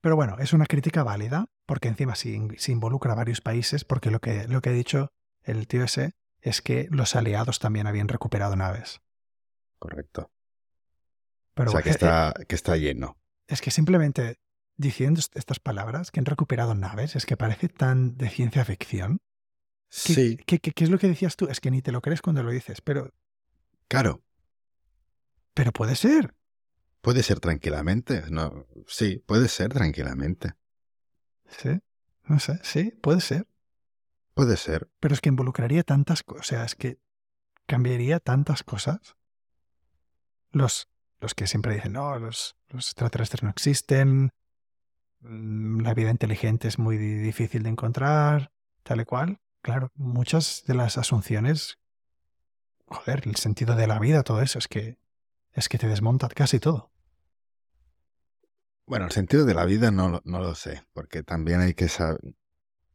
[0.00, 3.84] Pero bueno, es una crítica válida, porque encima se, in- se involucra a varios países,
[3.84, 7.86] porque lo que, lo que ha dicho el tío ese es que los aliados también
[7.86, 9.00] habían recuperado naves.
[9.78, 10.30] Correcto.
[11.54, 13.18] Pero o sea, que eh, está, que está lleno.
[13.46, 14.38] Es que simplemente
[14.76, 19.20] diciendo est- estas palabras, que han recuperado naves, es que parece tan de ciencia ficción.
[20.02, 21.46] ¿Qué, Sí, qué- qué- qué es lo que decías tú?
[21.48, 23.12] Es que ni te lo crees cuando lo dices, pero,
[23.88, 24.22] claro.
[25.54, 26.34] pero puede ser.
[27.00, 28.24] Puede ser tranquilamente.
[28.30, 30.54] No, sí, puede ser tranquilamente.
[31.48, 31.80] Sí,
[32.24, 33.46] no sé, sí, puede ser.
[34.34, 34.88] Puede ser.
[35.00, 36.98] Pero es que involucraría tantas cosas, o sea, es que
[37.66, 39.16] cambiaría tantas cosas.
[40.52, 40.88] Los,
[41.20, 44.32] los que siempre dicen, no, los, los extraterrestres no existen,
[45.20, 49.40] mm, la vida inteligente es muy di- difícil de encontrar, tal y cual.
[49.62, 51.78] Claro, muchas de las asunciones,
[52.88, 54.98] joder, el sentido de la vida, todo eso, es que,
[55.52, 56.90] es que te desmonta casi todo.
[58.86, 61.88] Bueno, el sentido de la vida no, lo- no lo sé, porque también hay que
[61.88, 62.20] saber...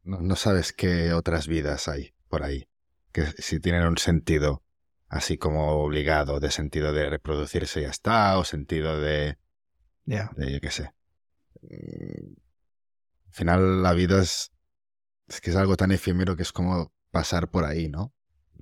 [0.04, 2.68] No, no sabes qué otras vidas hay por ahí,
[3.12, 4.64] que si tienen un sentido
[5.08, 9.38] así como obligado, de sentido de reproducirse y ya está, o sentido de,
[10.06, 10.92] Ya, de yo qué sé.
[11.62, 12.34] Mm,
[13.28, 14.50] Al final la vida es,
[15.28, 18.12] es que es algo tan efímero que es como pasar por ahí, ¿no?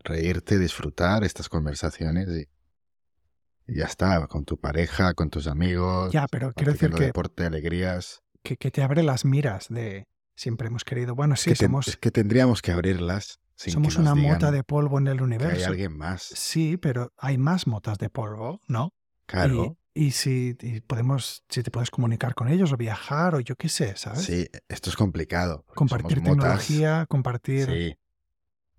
[0.04, 6.26] Reírte, disfrutar estas conversaciones y, y ya está, con tu pareja, con tus amigos, ya,
[6.28, 8.22] pero quiero decir que, deporte, alegrías.
[8.42, 11.96] que, que te abre las miras de siempre hemos querido, bueno, sí, que somos, es
[11.96, 15.18] que tendríamos que abrirlas sin somos que nos una digan mota de polvo en el
[15.18, 15.56] que universo.
[15.56, 16.22] hay alguien más.
[16.22, 18.92] Sí, pero hay más motas de polvo, ¿no?
[19.26, 23.54] Claro, Y, si y podemos, si te puedes comunicar con ellos o viajar o yo
[23.54, 24.22] qué sé, ¿sabes?
[24.24, 25.64] sí, esto es complicado.
[25.74, 26.34] compartir motas,
[26.66, 27.66] tecnología, compartir.
[27.66, 27.96] Sí,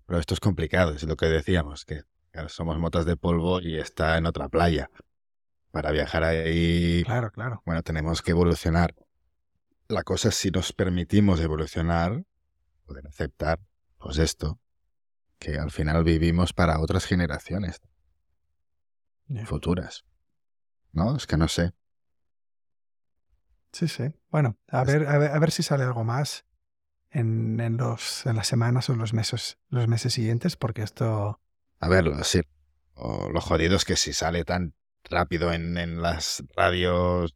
[0.04, 2.02] pero esto es complicado, es lo que decíamos, que
[2.48, 4.90] somos motas de polvo y está en otra playa.
[5.70, 7.62] Para viajar ahí, Claro, claro.
[7.66, 8.94] bueno, tenemos que evolucionar.
[9.88, 12.24] La cosa es si nos permitimos evolucionar,
[12.84, 13.58] poder aceptar,
[13.98, 14.58] pues esto,
[15.38, 17.80] que al final vivimos para otras generaciones
[19.44, 20.04] futuras.
[20.92, 21.16] ¿No?
[21.16, 21.72] Es que no sé.
[23.72, 24.04] Sí, sí.
[24.30, 26.44] Bueno, a Es- ver, a ver, a ver si sale algo más
[27.10, 31.40] en, en los, en las semanas o los meses, los meses siguientes, porque esto.
[31.80, 32.40] A ver, sí,
[32.94, 37.34] o lo jodido es que si sale tan rápido en, en las radios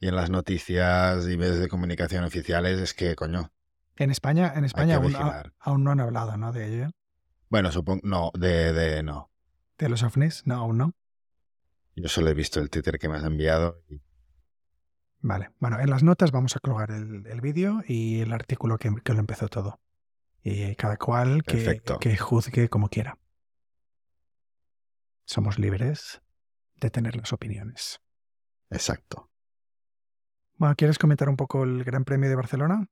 [0.00, 3.52] y en las noticias y medios de comunicación oficiales, es que, coño,
[3.96, 6.52] En España, en España aún, a- aún no han hablado, ¿no?
[6.52, 6.90] De ello.
[7.48, 9.30] Bueno, supongo, no, de, de, no.
[9.78, 10.94] De los ovnis, no, aún no.
[11.94, 14.00] Yo solo he visto el Twitter que me has enviado y
[15.24, 15.50] Vale.
[15.60, 19.12] Bueno, en las notas vamos a colgar el, el vídeo y el artículo que, que
[19.12, 19.80] lo empezó todo.
[20.42, 23.16] Y cada cual que, juzgue como quiera.
[25.24, 26.20] Somos libres
[26.76, 28.00] de tener las opiniones.
[28.70, 29.28] exacto.
[30.56, 32.86] Bueno, ¿quieres comentar un poco el Gran Premio de Barcelona?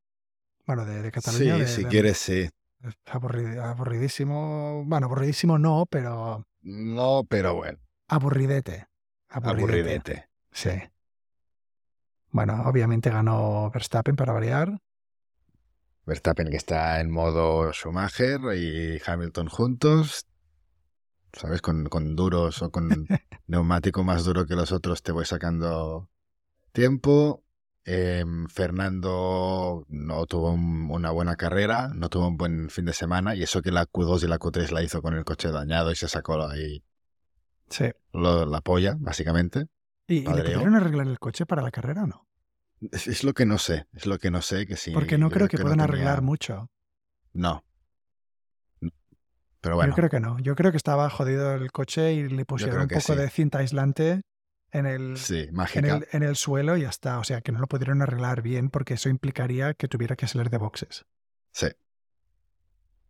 [0.66, 1.54] Bueno, de, de Cataluña.
[1.56, 2.48] Sí, de- si de- quieres, sí.
[3.06, 4.84] aburri- aburridísimo.
[4.86, 8.86] Bueno, aburridísimo no, pero No, pero bueno, aburridete.
[9.30, 10.28] Aburridete.
[10.52, 10.70] Sí.
[12.32, 14.78] Bueno, obviamente ganó Verstappen para variar.
[16.06, 20.26] Verstappen que está en modo Schumacher y Hamilton juntos,
[21.32, 21.62] ¿sabes?
[21.62, 22.88] Con, con duros o con
[23.46, 26.08] neumático más duro que los otros te voy sacando
[26.72, 27.44] tiempo.
[27.84, 33.34] Em, Fernando no tuvo un- una buena carrera, no tuvo un buen fin de semana
[33.34, 35.96] y eso que la Q2 y la Q3 la hizo con el coche dañado y
[35.96, 36.84] se sacó ahí
[37.70, 37.90] Sí.
[38.12, 39.66] lo- la polla, básicamente.
[40.06, 42.26] ¿Y, y le pudieron arreglar el coche para la carrera o no?
[42.92, 44.90] Es, es lo que no sé, es lo que no sé que sí.
[44.92, 46.68] Porque no creo que, puedan tenía- arreglar mucho.
[47.32, 47.64] No.
[49.60, 50.38] Pero bueno, Yo creo que no.
[50.40, 53.14] Yo creo que estaba jodido el coche y le pusieron un poco sí.
[53.14, 54.22] de cinta aislante
[54.72, 57.18] en el, sí, en, el, en el suelo y ya está.
[57.18, 60.48] O sea, que no lo pudieron arreglar bien porque eso implicaría que tuviera que salir
[60.48, 61.04] de boxes.
[61.52, 61.66] Sí.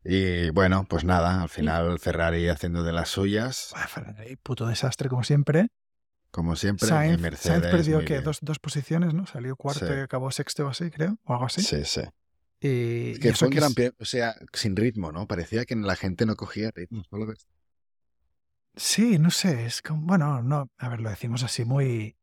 [0.05, 5.09] Y bueno, pues nada, al final Ferrari haciendo de las suyas, Ah, Ferrari, puto desastre
[5.09, 5.69] como siempre.
[6.31, 7.61] como siempre, y Sainz, Mercedes.
[7.63, 9.27] Sainz perdió que dos, dos posiciones, ¿no?
[9.27, 9.93] Salió cuarto Sí.
[9.93, 11.61] y acabó sexto o así, creo, o algo así.
[11.63, 12.03] Sí, sí.
[12.61, 15.27] Y, Es y que eso fue un que gran es- o sea, sin ritmo, ¿no?
[15.27, 17.03] Parecía que la gente no cogía ritmo.
[18.77, 22.17] Sí, no sé, es como, bueno, no, a ver, lo decimos así muy...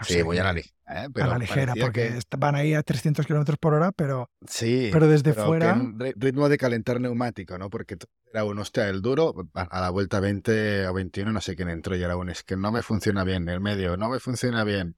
[0.00, 1.08] O Sí, sea voy a la, que- li- ¿eh?
[1.22, 5.06] a la ligera, porque que- van ahí a 300 kilómetros por hora, pero, Sí, pero
[5.06, 5.72] desde pero fuera.
[5.72, 7.68] en ri- ritmo de calentar neumático, ¿no?
[7.68, 7.96] Porque
[8.32, 11.94] era un, hostia, el duro, a, la vuelta 20 o 21, no sé quién entró
[11.96, 14.96] y era un, es que no me funciona bien, el medio, no me funciona bien.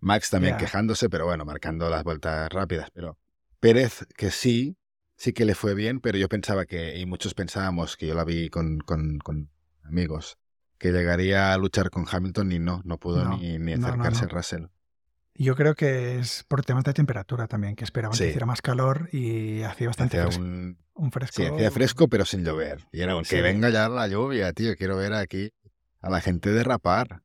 [0.00, 2.90] Max también quejándose, pero bueno, marcando las vueltas rápidas.
[2.92, 3.18] Pero
[3.58, 4.76] Pérez, que sí,
[5.16, 8.24] sí que le fue bien, pero yo pensaba que, y muchos pensábamos, que yo la
[8.24, 9.50] vi con, con, con
[9.82, 10.36] amigos,
[10.78, 14.22] que llegaría a luchar con Hamilton y no, no pudo No, ni, ni no, acercarse
[14.22, 14.26] no.
[14.26, 14.64] a Russell.
[15.36, 18.24] Yo creo que es por temas de temperatura también, que esperaban Sí.
[18.24, 20.44] que hiciera más calor y hacía bastante Hacía fresco.
[20.44, 21.42] un, Un fresco.
[21.42, 22.86] Sí, hacía fresco, pero sin llover.
[22.92, 23.34] Y era un, Sí.
[23.36, 24.76] que venga ya la lluvia, tío.
[24.76, 25.50] Quiero ver aquí
[26.00, 27.22] a la gente derrapar.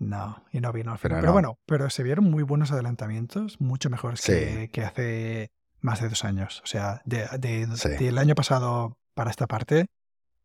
[0.00, 1.18] No, y no vino al final.
[1.18, 1.32] Pero, no.
[1.32, 4.32] bueno, pero se vieron muy buenos adelantamientos, mucho mejores Sí.
[4.32, 6.60] que, que hace más de dos años.
[6.64, 7.66] O sea, de, de-
[7.98, 9.86] del año pasado para esta parte,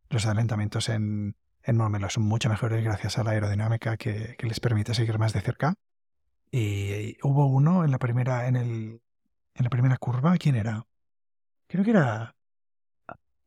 [0.10, 4.60] los adelantamientos en, en Montmeló son mucho mejores gracias a la aerodinámica que, que les
[4.60, 5.76] permite seguir más de cerca.
[6.52, 6.60] Y,
[6.93, 9.02] y hubo uno en la primera, en el,
[9.56, 10.86] en la primera curva, ¿quién era?
[11.67, 12.36] Creo que era.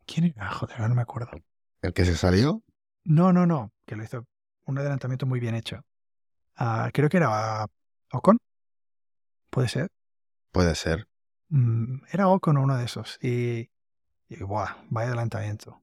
[0.07, 0.51] ¿Quién era?
[0.51, 1.31] Joder, no me acuerdo.
[1.83, 2.63] El que se salió,
[3.05, 4.27] No, no, no, que lo hizo
[4.67, 5.83] un adelantamiento muy bien hecho.
[6.57, 7.67] Ah, creo que era
[8.13, 8.39] Ocon.
[9.51, 9.89] Puede ser.
[10.53, 11.07] puede ser.
[11.49, 13.19] Mm, era Ocon o uno de esos.
[13.23, 13.71] Y,
[14.29, 14.77] y ¡buah!
[14.91, 15.83] Vaya adelantamiento.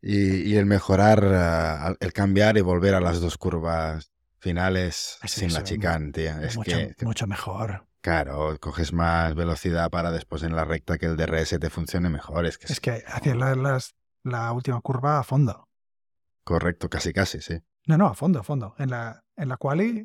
[0.00, 5.52] Y, y el mejorar, ah, el cambiar y volver a las dos curvas finales sin
[5.52, 6.38] la chicane, tío.
[6.40, 7.86] Es mucho, que, mucho mejor.
[8.00, 12.46] claro, coges más velocidad para después en la recta que el DRS te funcione mejor.
[12.46, 15.68] Es que Es que hacía la, las- la última curva a fondo.
[16.44, 17.58] correcto, casi, casi, sí.
[17.86, 18.74] No, no, a fondo, a fondo.
[18.78, 19.56] En la, en la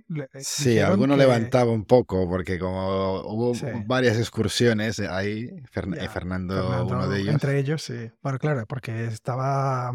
[0.08, 3.66] le- eh, Sí, alguno que- levantaba un poco, porque como hubo Sí.
[3.86, 7.34] varias excursiones ahí, Fern- Ya, eh, Fernando, Fernando, uno de ellos.
[7.34, 8.12] Entre ellos, sí.
[8.22, 9.92] Bueno, claro, porque estaba.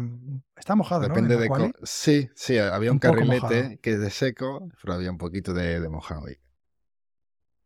[0.57, 1.07] Estaba mojado, ¿no?
[1.07, 1.73] Depende En la de...
[1.83, 5.79] Sí, sí, había un, Un carrilete que es de seco, pero había un poquito de,
[5.79, 6.35] de mojado ahí.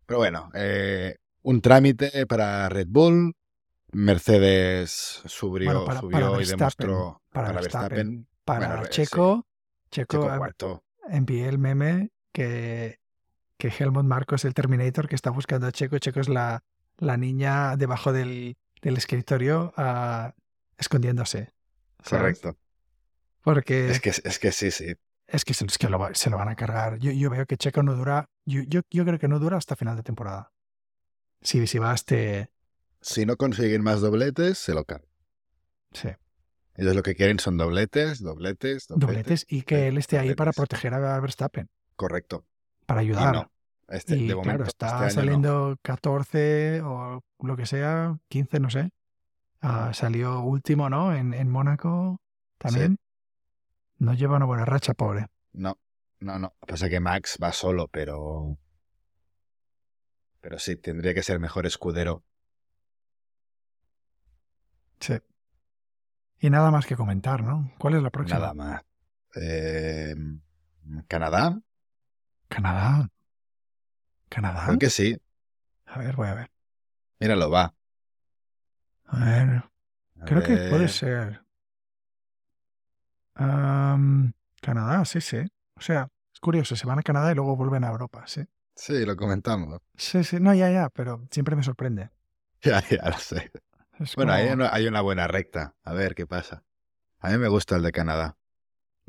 [0.06, 3.34] Pero bueno, eh, un trámite para Red Bull.
[3.96, 7.90] Mercedes subió, Bueno, para- subió para y demostró para para Verstappen.
[7.90, 8.28] Verstappen.
[8.44, 9.46] Para Bueno, Checo.
[9.92, 10.84] Checo, Checo eh, cuarto.
[11.10, 13.00] Envié el meme que,
[13.58, 15.98] que Helmut Marco es el Terminator que está buscando a Checo.
[15.98, 16.64] Checo es la,
[16.98, 20.34] la niña debajo del, del escritorio ah,
[20.78, 21.54] escondiéndose.
[22.04, 22.40] ¿sabes?
[22.40, 22.58] Correcto.
[23.42, 24.96] Porque Es que, es que sí, sí.
[25.28, 26.98] es que, se, es que lo se lo van a cargar.
[27.00, 28.30] Yo, yo veo que Checo no dura.
[28.46, 30.52] Yo, yo, yo creo que no dura hasta final de temporada.
[31.42, 32.52] Si, si va este.
[33.02, 35.10] Si no consiguen más dobletes, se lo cargan.
[35.92, 36.10] Sí,
[36.76, 38.88] Ellos lo que quieren son dobletes, dobletes, dobletes.
[38.90, 42.46] dobletes y que él esté ahí para proteger a Verstappen, Correcto.
[42.86, 43.34] para Y ayudar.
[43.36, 43.52] no.
[43.90, 45.22] Este, Y de momento, claro, está este no.
[45.26, 48.90] saliendo 14 o lo que sea, 15, no sé.
[49.62, 51.14] Ah, salió último, ¿no?
[51.16, 52.20] En, en Mónaco
[52.58, 52.98] también.
[54.00, 55.28] No lleva una buena racha, pobre.
[55.54, 55.78] No,
[56.20, 56.54] no, no.
[56.68, 58.58] Pasa que Max va solo, pero.
[60.42, 62.24] Pero sí, tendría que ser mejor escudero.
[65.00, 65.14] Sí.
[66.44, 67.72] Y nada más que comentar, ¿no?
[67.78, 68.38] ¿Cuál es la próxima?
[68.38, 68.82] Nada más.
[69.34, 70.14] Eh,
[71.08, 71.58] Canadá,
[72.50, 73.10] Canadá.
[74.28, 74.66] Canadá.
[74.66, 75.18] creo que sí.
[75.86, 76.52] A ver, voy a ver.
[77.22, 77.74] Míralo, va.
[79.06, 79.64] A ver.
[80.20, 81.46] A Creo que puede ser.
[84.62, 85.38] Canadá, sí, sí.
[85.78, 88.44] O sea, es curioso, se van a Canadá y luego vuelven a Europa, sí.
[88.76, 89.80] Sí, lo comentamos.
[89.96, 92.10] Sí, sí, no, ya, ya, pero siempre me sorprende.
[92.64, 93.50] Ya, ya lo sé.
[94.04, 95.76] Es Bueno, hay una, hay una buena recta.
[95.84, 96.64] A ver qué pasa.
[97.20, 98.38] A mí me gusta el de Canadá.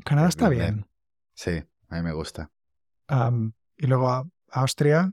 [0.05, 0.87] Canadá está Bien.
[1.33, 2.49] Sí, a mí me gusta.
[3.77, 5.11] Y luego a- Austria,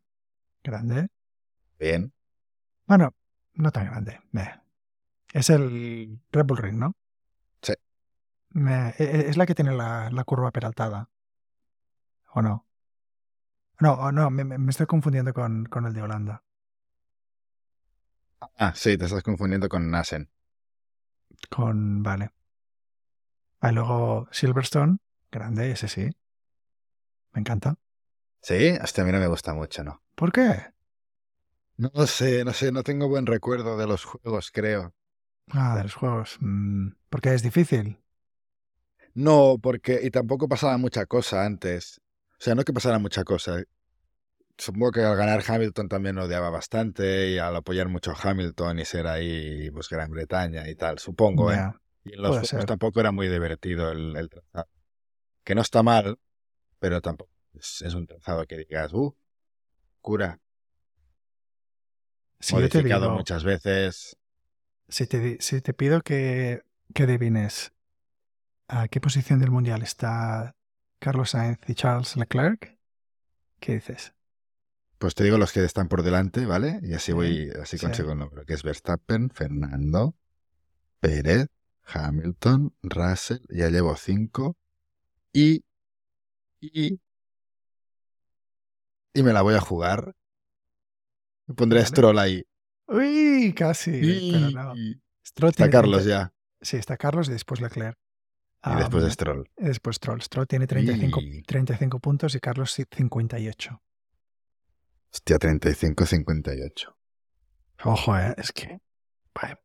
[0.62, 1.08] grande.
[1.80, 2.12] Bien.
[2.86, 3.12] Bueno,
[3.54, 4.20] no tan grande.
[4.30, 4.60] meh.
[5.32, 6.94] Es el Red Bull Ring, ¿no?
[7.60, 7.72] Sí.
[8.50, 11.10] Meh, e- e- Es la que tiene la, la curva peraltada.
[12.34, 12.66] ¿O no?
[13.80, 16.44] No, no, me, me- me estoy confundiendo con, con el de Holanda.
[18.58, 20.30] Ah, sí, te estás confundiendo con Nassen.
[21.50, 22.02] Con.
[22.02, 22.30] Vale.
[23.60, 24.98] Ah, luego Silverstone,
[25.30, 26.10] grande, ese sí.
[27.32, 27.76] Me encanta.
[28.40, 30.02] Sí, hasta a mí no me gusta mucho, ¿no?
[30.14, 30.72] ¿Por qué?
[31.76, 34.94] No sé, no sé, no tengo buen recuerdo de los juegos, creo.
[35.50, 36.36] Ah, de los juegos.
[36.40, 37.98] Mm, porque es difícil.
[39.14, 40.00] No, porque.
[40.02, 42.00] Y tampoco pasaba mucha cosa antes.
[42.32, 43.62] O sea, no que pasara mucha cosa.
[44.58, 48.84] Supongo que al ganar Hamilton también odiaba bastante y al apoyar mucho a Hamilton y
[48.84, 51.58] ser ahí, pues Gran Bretaña y tal, supongo, ¿eh?
[52.04, 54.68] Y en los juegos tampoco era muy divertido el, el trazado.
[55.44, 56.18] Que no está mal,
[56.78, 59.14] pero tampoco es, es un trazado que digas, uh,
[60.00, 60.38] cura,
[62.40, 64.16] Si modificado digo, muchas veces.
[64.88, 66.62] si te, si te pido que,
[66.94, 67.72] que adivines
[68.68, 70.56] a qué posición del mundial está
[70.98, 72.78] Carlos Sainz y Charles Leclerc,
[73.60, 74.12] ¿Qué dices?
[75.02, 76.78] Pues te digo los que están por delante, ¿vale?
[76.84, 77.84] Y así Sí, voy, así sí.
[77.84, 80.14] consigo el número, que es Verstappen, Fernando,
[81.00, 81.48] Pérez,
[81.86, 84.56] Hamilton, Russell, ya llevo cinco.
[85.32, 85.64] Y,
[86.60, 87.00] y,
[89.12, 90.14] y me la voy a jugar.
[91.48, 91.88] Me pondré Vale.
[91.88, 92.44] Stroll ahí.
[92.86, 94.30] Uy, casi.
[94.30, 94.74] pero no.
[95.26, 96.32] Stroll Está Carlos 30 ya.
[96.60, 97.98] Sí, está Carlos y después Leclerc.
[98.66, 99.50] Y después de Stroll.
[99.56, 100.22] después Stroll.
[100.22, 103.82] Stroll tiene 35, Y- 35 puntos y Carlos sí, 58.
[105.12, 106.94] Hostia, 35-58.
[107.84, 108.80] Ojo, eh, es que.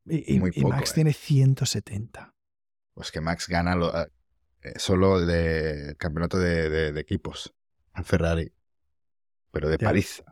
[0.06, 0.94] Y, y- Muy y poco, Max eh.
[0.96, 2.34] tiene 170.
[2.94, 4.10] Pues que Max gana lo- eh,
[4.78, 7.54] solo de campeonato de, de- de equipos.
[7.94, 8.52] A Ferrari.
[9.52, 9.88] Pero de Ya.
[9.88, 10.24] paliza.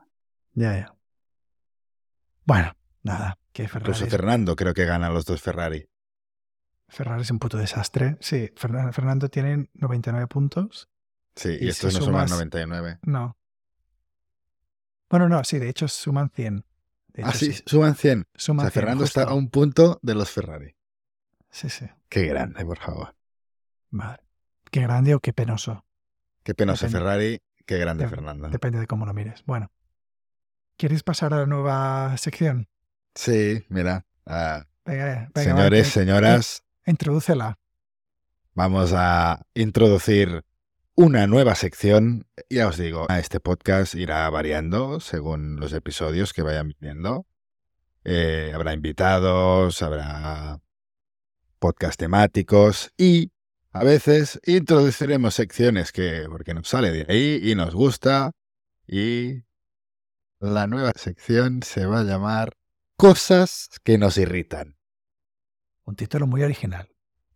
[0.53, 0.95] Ya, ya.
[2.45, 3.37] Bueno, nada.
[3.51, 5.87] Que Ferrari, Incluso Fernando creo que gana los dos Ferrari.
[6.89, 8.17] Ferrari es un puto desastre.
[8.19, 10.89] Sí, Fernan- Fernando tiene 99 puntos.
[11.35, 12.99] Sí, y, Y estos si no suman sumas- 99.
[13.03, 13.37] No.
[15.09, 16.65] Bueno, no, sí, de hecho suman 100.
[17.09, 18.21] De Ah, sí, suman 100.
[18.21, 20.75] O sea, 100, Fernando está a un punto de los Ferrari.
[21.49, 21.85] Sí, sí.
[22.09, 23.15] Qué grande, por favor.
[23.89, 24.23] Madre.
[24.71, 25.85] Qué grande o qué penoso.
[26.43, 26.99] Qué penoso Depende.
[27.05, 28.49] Ferrari, qué grande Fernando.
[28.49, 29.43] Depende de cómo lo mires.
[29.45, 29.71] Bueno.
[30.77, 32.67] ¿Quieres pasar a la nueva sección?
[33.13, 34.05] Sí, mira.
[34.25, 37.57] ah, Venga, venga, señores, señoras, introdúcela.
[38.53, 40.43] vamos a introducir
[40.95, 42.25] una nueva sección.
[42.49, 47.25] Ya os digo, este podcast irá variando según los episodios que vayan viniendo.
[48.03, 50.61] Eh, habrá invitados, habrá
[51.59, 53.31] podcast temáticos y
[53.71, 58.31] a veces introduciremos secciones que porque nos sale de ahí y nos gusta
[58.87, 59.43] y
[60.39, 62.53] la nueva sección se va a llamar
[62.97, 64.77] Cosas que nos irritan.
[65.83, 66.87] Un título muy original.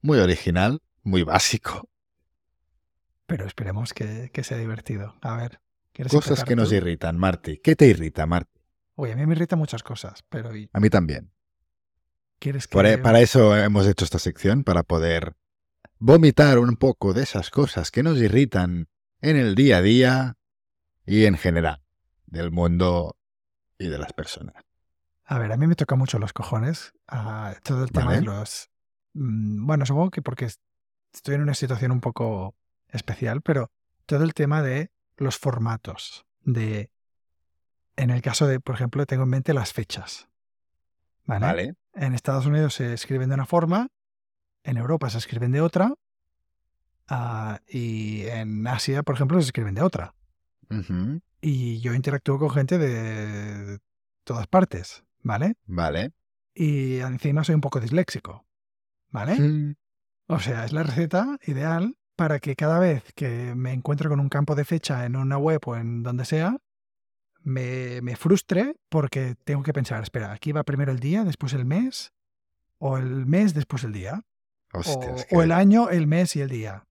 [0.02, 1.90] Muy original, muy básico.
[3.30, 5.16] Pero esperemos que, que sea divertido.
[5.22, 5.62] A ver.
[5.94, 7.60] ¿quieres Cosas que nos irritan, Marty.
[7.60, 8.60] ¿Qué te irrita, Marty?
[8.96, 11.32] Uy, a mí me irritan muchas cosas, pero ¿y A mí también.
[12.40, 15.36] ¿quieres que Por para eso hemos hecho esta sección, para poder
[16.00, 18.88] vomitar un poco de esas cosas que nos irritan
[19.22, 20.38] en el día a día
[21.06, 21.82] y en general
[22.26, 23.18] del mundo
[23.78, 24.56] y de las personas.
[25.26, 26.94] A ver, a mí me toca mucho los cojones
[27.64, 28.20] todo el tema Vale.
[28.20, 28.70] de los...
[29.14, 30.60] mm, Bueno, supongo que porque es-
[31.14, 32.56] estoy en una situación un poco
[32.92, 33.72] especial, pero
[34.06, 36.92] todo el tema de los formatos, de...
[37.96, 40.30] En el caso de, por ejemplo, tengo en mente las fechas.
[41.26, 41.46] ¿Vale?
[41.46, 41.76] ¿Vale?
[41.94, 43.90] En Estados Unidos se escriben de una forma,
[44.64, 45.94] en Europa se escriben de otra,
[47.08, 50.14] ah, y en Asia, por ejemplo, se escriben de otra.
[51.42, 53.80] Y yo interactúo con gente de
[54.24, 55.56] todas partes, ¿vale?
[55.66, 56.14] Vale.
[56.54, 58.46] Y encima soy un poco disléxico,
[59.10, 59.40] ¿vale?
[59.40, 59.76] Mm.
[60.28, 64.28] O sea, es la receta ideal para que cada vez que me encuentro con un
[64.28, 66.58] campo de fecha en una web o en donde sea,
[67.44, 71.64] me, me frustre porque tengo que pensar, espera, aquí va primero el día, después el
[71.64, 72.12] mes,
[72.78, 74.26] o el mes, después el día,
[74.74, 76.86] Hostia, o, es que- o el año, el mes y el día.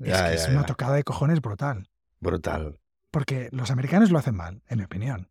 [0.00, 1.88] es que ya, es una tocada de cojones brutal.
[2.20, 2.78] Brutal.
[3.10, 5.30] Porque los americanos lo hacen mal, en mi opinión.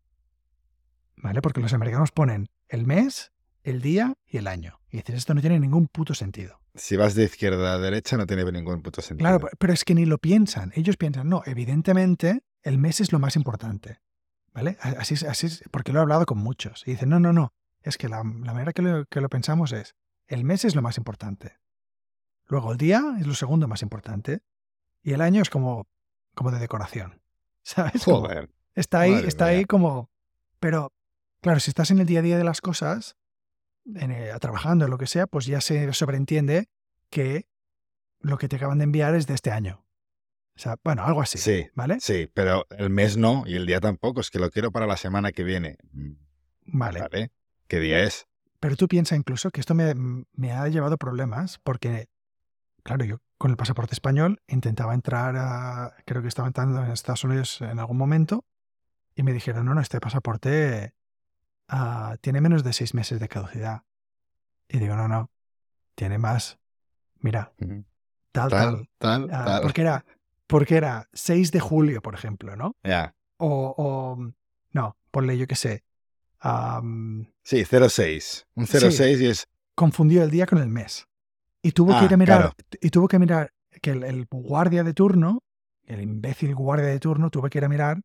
[1.16, 1.40] ¿Vale?
[1.42, 3.32] Porque los americanos ponen el mes,
[3.62, 4.80] el día y el año.
[4.90, 6.60] Y dices, esto no tiene ningún puto sentido.
[6.74, 9.28] Si vas de izquierda a derecha no tiene ningún puto sentido.
[9.38, 10.72] Claro, pero es que ni lo piensan.
[10.74, 14.00] Ellos piensan, no, evidentemente el mes es lo más importante.
[14.52, 14.76] ¿Vale?
[14.80, 16.82] Así es, así es, porque lo he hablado con muchos.
[16.86, 17.52] Y dicen, no, no, no.
[17.82, 19.94] Es que la, la manera que lo, que lo pensamos es,
[20.28, 21.58] el mes es lo más importante.
[22.46, 24.42] Luego el día es lo segundo más importante.
[25.02, 25.86] Y el año es como,
[26.34, 27.20] como de decoración.
[27.62, 28.04] ¿Sabes?
[28.04, 28.50] Como- Joder.
[28.74, 29.54] Está ahí, Madre está mía.
[29.58, 30.10] ahí como.
[30.60, 30.92] Pero,
[31.40, 33.16] claro, si estás en el día a día de las cosas,
[33.86, 36.68] en, eh, trabajando, lo que sea, pues ya se sobreentiende
[37.10, 37.48] que
[38.20, 39.84] lo que te acaban de enviar es de este año.
[40.56, 41.38] O sea, bueno, algo así.
[41.38, 41.98] Sí, ¿Vale?
[42.00, 44.20] Sí, pero el mes no y el día tampoco.
[44.20, 45.78] Es que lo quiero para la semana que viene.
[45.92, 46.12] Mm,
[46.66, 47.00] Vale.
[47.00, 47.32] Vale.
[47.66, 48.26] ¿Qué día es?
[48.60, 49.94] Pero tú piensas incluso que esto me,
[50.32, 52.08] me ha llevado problemas porque,
[52.82, 55.96] claro, yo con el pasaporte español intentaba entrar a.
[56.06, 58.44] Creo que estaba entrando en Estados Unidos en algún momento
[59.14, 60.94] y me dijeron, no, no, este pasaporte
[61.68, 63.82] ah, tiene menos de seis meses de caducidad.
[64.68, 65.30] Y digo, no, no,
[65.94, 66.58] tiene más.
[67.20, 67.52] Mira,
[68.32, 68.50] tal, tal.
[68.50, 69.62] Tal, tal, Ah, tal.
[69.62, 70.04] porque, era,
[70.46, 72.74] porque era 6 de julio, por ejemplo, ¿no?
[72.82, 73.14] Ya.
[73.38, 74.32] O, o
[74.72, 75.84] no, ponle yo qué sé.
[76.40, 78.46] am, Sí, 06.
[78.54, 79.46] Un 06 y es.
[79.74, 81.06] confundió el día con el mes.
[81.62, 82.54] Y tuvo que ir a mirar, claro.
[82.80, 85.42] y tuvo que mirar que el, el guardia de turno,
[85.86, 88.00] el imbécil guardia de turno, tuvo que ir a mirar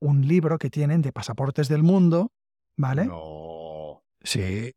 [0.00, 2.30] un libro que tienen de pasaportes del mundo,
[2.78, 3.04] ¿vale?
[3.04, 4.02] No.
[4.22, 4.74] Sí.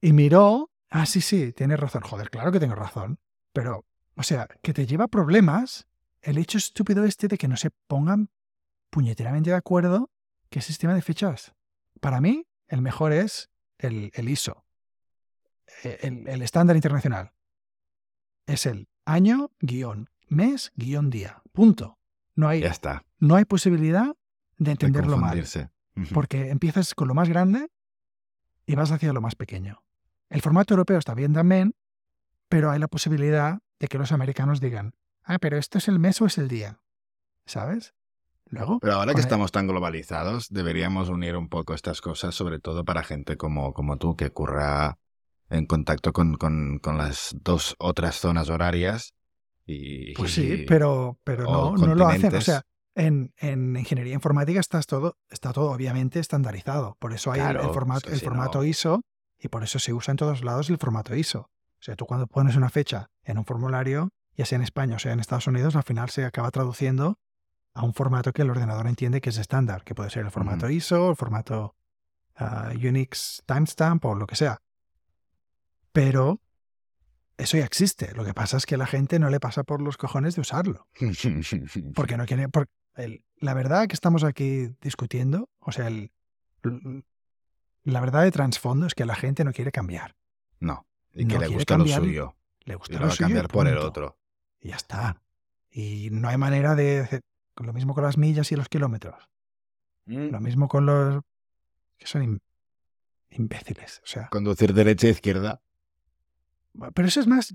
[0.00, 2.02] Y miró, ah, sí, sí, tienes razón.
[2.02, 3.18] Joder, claro que tengo razón.
[3.52, 5.88] Pero, o sea, que te lleva problemas
[6.22, 8.30] el hecho estúpido este de que no se pongan
[8.90, 10.10] puñeteramente de acuerdo
[10.56, 11.54] el sistema de fechas,
[12.00, 14.64] para mí, el mejor es el, el ISO,
[15.84, 17.32] eh, el, el estándar internacional.
[18.46, 21.42] Es el año, guion, mes, guion, día.
[21.52, 21.98] Punto.
[22.34, 23.04] No hay, Ya está.
[23.18, 24.06] no hay posibilidad
[24.58, 25.44] de de entenderlo mal.
[26.12, 27.68] Porque empiezas con lo más grande
[28.66, 29.82] y vas hacia lo más pequeño.
[30.28, 31.74] El formato europeo está bien también,
[32.48, 34.94] pero hay la posibilidad de que los americanos digan,
[35.24, 36.80] ah, pero esto es el mes o es el día.
[37.46, 37.94] ¿Sabes?
[38.48, 42.58] Luego, Pero ahora que el- estamos tan globalizados, deberíamos unir un poco estas cosas, sobre
[42.58, 44.98] todo para gente como, como tú, que curra
[45.48, 49.14] en contacto con, con, con las dos otras zonas horarias.
[49.64, 52.34] Y, pues sí, pero, pero no, no lo hacen.
[52.34, 52.62] O sea,
[52.96, 56.96] en, en ingeniería informática estás todo, está todo obviamente estandarizado.
[56.98, 59.02] Por eso hay el- formato, es que el si formato no- ISO
[59.38, 61.40] y por eso se usa en todos lados el formato ISO.
[61.78, 64.98] O sea, tú cuando pones una fecha en un formulario, ya sea en España o
[64.98, 67.18] sea en Estados Unidos, al final se acaba traduciendo
[67.74, 70.68] a un formato que el ordenador entiende que es estándar, que puede ser el formato
[70.70, 71.76] ISO, el formato
[72.36, 74.62] ah, Unix timestamp o lo que sea.
[75.92, 76.40] Pero
[77.36, 78.12] eso ya existe.
[78.14, 80.40] Lo que pasa es que a la gente no le pasa por los cojones de
[80.40, 80.88] usarlo.
[81.94, 82.48] Porque no quiere.
[82.48, 86.10] por- el- la verdad que estamos aquí discutiendo, o sea, el-
[87.84, 90.16] la verdad de trasfondo es que la gente no quiere cambiar.
[90.58, 92.36] No, y que No le gusta cambiar, lo suyo.
[92.64, 94.18] Le Y gusta lo lo va a y cambiar por el otro.
[94.60, 95.22] Y ya está.
[95.70, 97.20] Y no hay manera de hacer
[97.56, 99.28] lo mismo con las millas y los kilómetros.
[100.06, 101.22] Lo mismo con los
[101.98, 102.40] que son im-
[103.30, 104.00] imbéciles.
[104.04, 105.60] O sea, Conducir derecha e izquierda.
[106.94, 107.54] pero eso es más,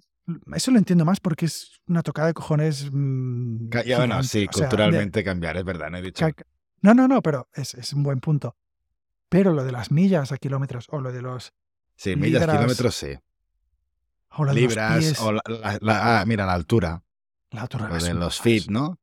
[0.55, 2.89] eso lo entiendo más porque es una tocada de cojones.
[2.91, 6.25] mm, Ya, bueno, sí, O sea, de- culturalmente cambiar, es verdad, no he dicho.
[6.81, 8.55] No, no, no, pero es, es un buen punto.
[9.29, 11.53] Pero lo de las millas a kilómetros o lo de los
[11.95, 13.07] Sí, millas, libras, kilómetros, sí.
[14.31, 17.03] o lo de los Libras, pies, o la, la- la- ah, mira, la altura.
[17.51, 18.97] la altura Lo de los feet, ¿no?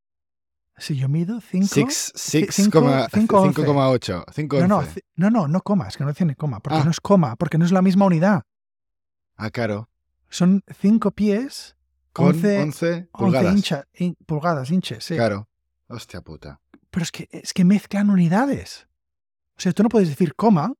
[0.76, 3.62] Si yo mido 5 Six- six cinco- coma- cinco once.
[3.62, 4.24] 5,8.
[4.32, 5.02] 5,11.
[5.16, 6.84] No, no, no, no comas, que no tiene coma, porque Ah.
[6.84, 8.42] no es coma, porque no es la misma unidad.
[9.36, 9.88] Ah, claro.
[10.29, 11.76] Son 5 pies,
[12.12, 13.55] Con 11 11, 11 pulgadas.
[13.57, 15.14] incha- in- pulgadas, inches, sí.
[15.14, 15.49] Claro.
[15.89, 16.61] Hostia puta.
[16.91, 18.89] Pero es que, es que mezclan unidades.
[19.57, 20.72] O sea, tú no puedes decir coma,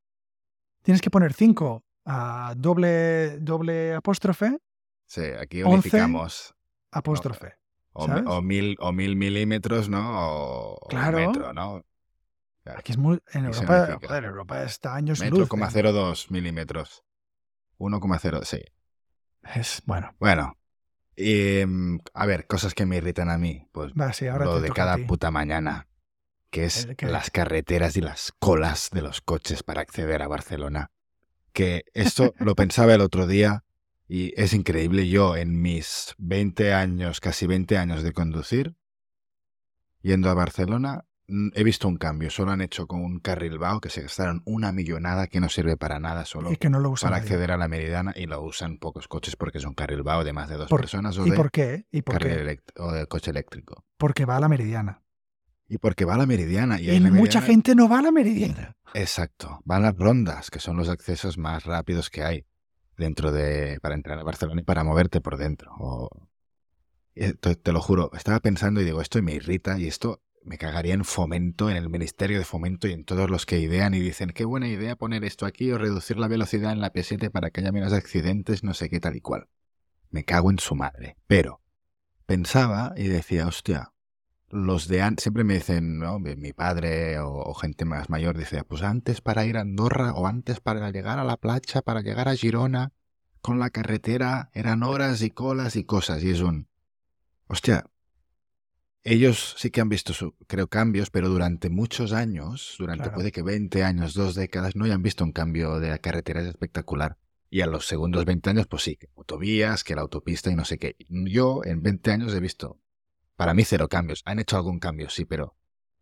[0.83, 4.59] tienes que poner 5 a doble, doble apóstrofe,
[5.07, 6.55] Sí, aquí 11, unificamos.
[6.91, 7.55] apóstrofe.
[7.95, 8.25] O, ¿sabes?
[8.27, 9.99] o mil, o mil milímetros, ¿no?
[10.29, 11.19] O, o Claro.
[11.19, 11.85] metro, ¿no?
[12.63, 12.79] Claro.
[12.81, 13.19] Aquí es muy.
[13.33, 15.49] En Europa, joder, Europa está años Metro, luz.
[15.49, 15.83] coma ¿eh?
[15.83, 17.03] 02 milímetros.
[17.79, 18.61] 1,0, sí.
[19.55, 20.57] Es, bueno, Bueno.
[21.17, 23.67] Mm, a ver, cosas que me irritan a mí.
[23.73, 25.89] Pues va, sí, ahora lo de cada puta mañana.
[26.51, 27.07] Que es ¿El qué?
[27.07, 30.93] las carreteras y las colas de los coches para acceder a Barcelona.
[31.53, 33.65] Que esto lo pensaba el otro día
[34.07, 35.09] y es increíble.
[35.09, 38.77] Yo en mis 20 años, casi 20 años de conducir,
[40.01, 42.31] yendo a Barcelona, he visto un cambio.
[42.31, 45.77] Solo han hecho con un carril BAO que se gastaron una millonada que no sirve
[45.77, 47.11] para nada solo Y que no lo usan.
[47.11, 50.25] para acceder a la Meridiana y lo usan pocos coches porque es un carril BAO
[50.25, 51.87] de más de dos Por- personas o ¿Y de, por qué?
[51.93, 52.63] ¿Y por carril qué?
[52.83, 53.85] o de coche eléctrico.
[53.99, 55.03] Porque va a la meridiana.
[55.71, 56.81] Y porque va a la Meridiana.
[56.81, 58.75] Y, Y, ahí la mucha Meridiana- gente no va a la meridiana.
[58.95, 59.61] Exacto.
[59.67, 62.47] Van las rondas, que son los accesos más rápidos que hay
[62.97, 63.79] dentro de.
[63.83, 65.71] para entrar a Barcelona y para moverte por dentro.
[65.79, 66.09] O-
[67.15, 70.59] Eh, Te, te lo juro, estaba pensando y digo, esto me irrita y esto me
[70.59, 74.01] cagaría en fomento, en el Ministerio de Fomento y en todos los que idean y
[74.01, 77.51] dicen, qué buena idea poner esto aquí o reducir la velocidad en la P7 para
[77.51, 79.49] que haya menos accidentes, no sé qué tal y cual.
[80.11, 81.17] Me cago en su madre.
[81.27, 81.61] Pero
[82.27, 83.93] pensaba y decía, hostia,
[84.49, 86.19] los de antes, siempre me dicen, ¿no?
[86.19, 90.27] mi padre o, o gente más mayor, dice, pues antes para ir a Andorra o
[90.27, 92.93] antes para llegar a la playa, para llegar a Girona,
[93.43, 96.23] con la carretera, eran horas y colas y cosas.
[96.25, 96.69] Y es un,
[97.47, 97.85] hostia,
[99.05, 103.15] ellos sí que han visto, su, creo, cambios, pero durante muchos años, durante Claro.
[103.17, 106.47] puede que 20 años, dos décadas, no hayan visto un cambio de la carretera es
[106.49, 107.17] espectacular.
[107.51, 110.65] Y a los segundos 20 años, pues sí, que autovías, que la autopista y no
[110.67, 110.97] sé qué.
[111.09, 112.79] Yo en 20 años he visto,
[113.37, 114.23] para mí cero cambios.
[114.27, 115.57] Han hecho algún cambio, sí, pero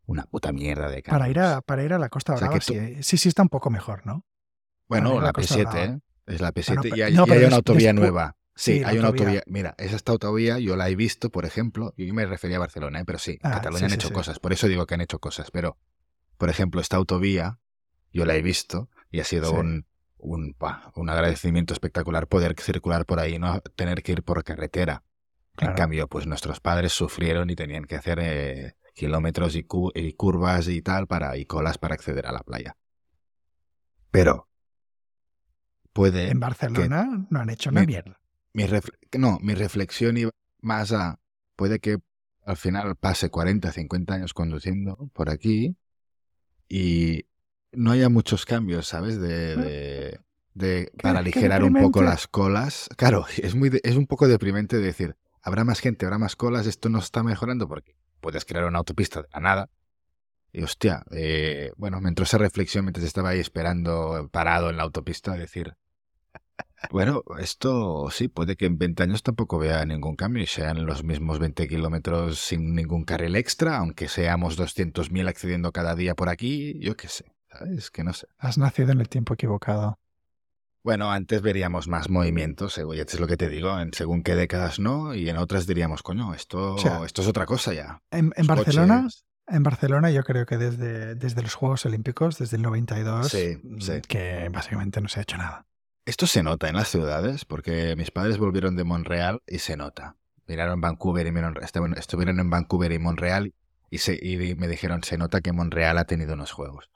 [0.07, 1.21] una puta mierda de cambios.
[1.21, 3.19] Para ir, a, para ir a la Costa O sea, Brava, que tú- sí, sí,
[3.19, 4.25] sí está un poco mejor, ¿no?
[4.89, 5.85] Bueno, la la Costa P7, Brava.
[5.85, 5.99] ¿eh?
[6.27, 8.36] Es la P7 Bueno, y pero- hay, no, y hay una autovía nueva.
[8.57, 9.41] Sí, hay una autovía.
[9.41, 9.43] autovía.
[9.47, 12.61] Mira, esa esta autovía yo la he visto, por ejemplo, y yo me refería a
[12.61, 13.05] Barcelona, ¿eh?
[13.05, 14.15] pero sí, en Ah, Cataluña sí, han sí, hecho sí.
[14.15, 14.39] cosas.
[14.39, 15.51] Por eso digo que han hecho cosas.
[15.51, 15.77] Pero,
[16.39, 17.59] por ejemplo, esta autovía
[18.13, 19.87] yo la he visto y ha sido un,
[20.17, 20.57] un,
[20.95, 25.05] un agradecimiento espectacular poder circular por ahí, no tener que ir por carretera.
[25.55, 25.73] Claro.
[25.73, 30.15] En cambio, pues nuestros padres sufrieron y tenían que hacer eh, kilómetros y, cu- y
[30.15, 32.77] curvas y tal para y colas para acceder a la playa.
[34.11, 34.49] Pero
[35.93, 38.19] puede En Barcelona no han hecho una mierda.
[38.57, 38.65] Mi
[39.19, 40.31] no, mi reflexión iba
[40.61, 41.19] más a
[41.57, 41.99] puede que
[42.45, 45.77] al final pase 40, 50 años conduciendo por aquí
[46.69, 47.27] y
[47.73, 49.21] no haya muchos cambios, ¿sabes?
[49.21, 49.57] De,
[50.55, 52.89] de, para aligerar un poco las colas.
[52.97, 56.67] Claro, es, muy de- es un poco deprimente decir, habrá más gente, habrá más colas,
[56.67, 59.71] esto no está mejorando porque puedes crear una autopista de la nada.
[60.53, 64.85] Y hostia, eh, bueno, me entró esa reflexión mientras estaba ahí esperando, parado en la
[64.85, 65.75] autopista, decir,
[66.91, 71.05] bueno, esto sí, puede que en 20 años tampoco vea ningún cambio y sean los
[71.05, 76.79] mismos 20 kilómetros sin ningún carril extra, aunque seamos 200.000 accediendo cada día por aquí,
[76.81, 77.91] yo qué sé, ¿sabes?
[77.91, 78.29] Que no sé.
[78.39, 79.99] Has nacido en el tiempo equivocado.
[80.87, 85.17] Bueno, antes veríamos más movimientos, es lo que te digo, en según qué décadas no,
[85.17, 88.01] y en otras diríamos, coño, esto, O sea, esto es otra cosa ya.
[88.13, 89.25] En, Barcelona, coches.
[89.49, 93.81] en Barcelona yo creo que desde, desde los Juegos Olímpicos, desde el 92, Sí, mm,
[93.81, 93.93] sí.
[94.07, 95.67] que básicamente no se ha hecho nada.
[96.07, 100.17] Esto se nota en las ciudades, porque mis padres volvieron de Montreal y se nota.
[100.47, 103.53] Miraron Vancouver y miraron- estuvieron en Vancouver y Montreal
[103.91, 106.89] y, se, y me dijeron, se nota que Montreal ha tenido unos juegos.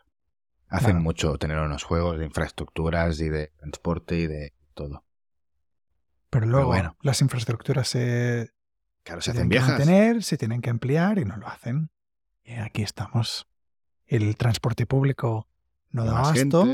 [0.68, 5.04] Hacen mucho tener unos juegos de infraestructuras y de transporte y de todo.
[6.30, 6.96] Pero luego bueno.
[7.02, 8.52] las infraestructuras se,
[9.02, 9.86] Claro, se se hacen tienen que viejas.
[9.88, 11.90] mantener, se tienen que emplear y no lo hacen.
[12.44, 13.48] Y aquí estamos.
[14.06, 15.48] El transporte público
[15.90, 16.66] no da abasto,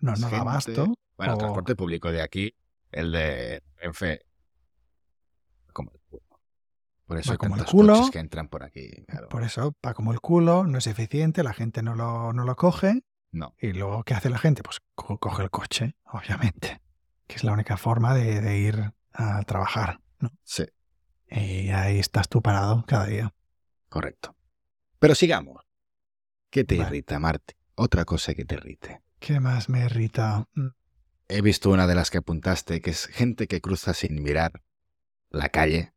[0.00, 0.94] no, no da abasto.
[1.18, 2.54] Bueno, el transporte público de aquí,
[2.90, 4.22] el de Renfe,
[5.72, 6.22] como el culo.
[7.06, 7.92] Por eso Va hay como el tantos culo.
[7.94, 9.04] coches que entran por aquí.
[9.06, 9.28] claro.
[9.28, 12.56] Por eso va como el culo, no es eficiente, la gente no lo, no lo
[12.56, 13.02] coge.
[13.30, 14.62] No, Y luego, ¿qué hace la gente?
[14.62, 16.80] Pues co- coge el coche, obviamente.
[17.26, 20.00] Que es la única forma de, de ir a trabajar.
[20.20, 20.30] ¿no?
[20.44, 20.64] sí,
[21.30, 23.34] Y ahí estás tú parado cada día.
[23.88, 24.34] correcto.
[24.98, 25.62] Pero sigamos.
[26.50, 26.88] ¿Qué te Vale.
[26.88, 27.54] irrita, Marti?
[27.74, 29.02] Otra cosa que te irrite.
[29.18, 30.48] ¿Qué más me irrita?
[31.28, 34.62] He visto una de las que apuntaste, que es gente que cruza sin mirar
[35.30, 35.92] la calle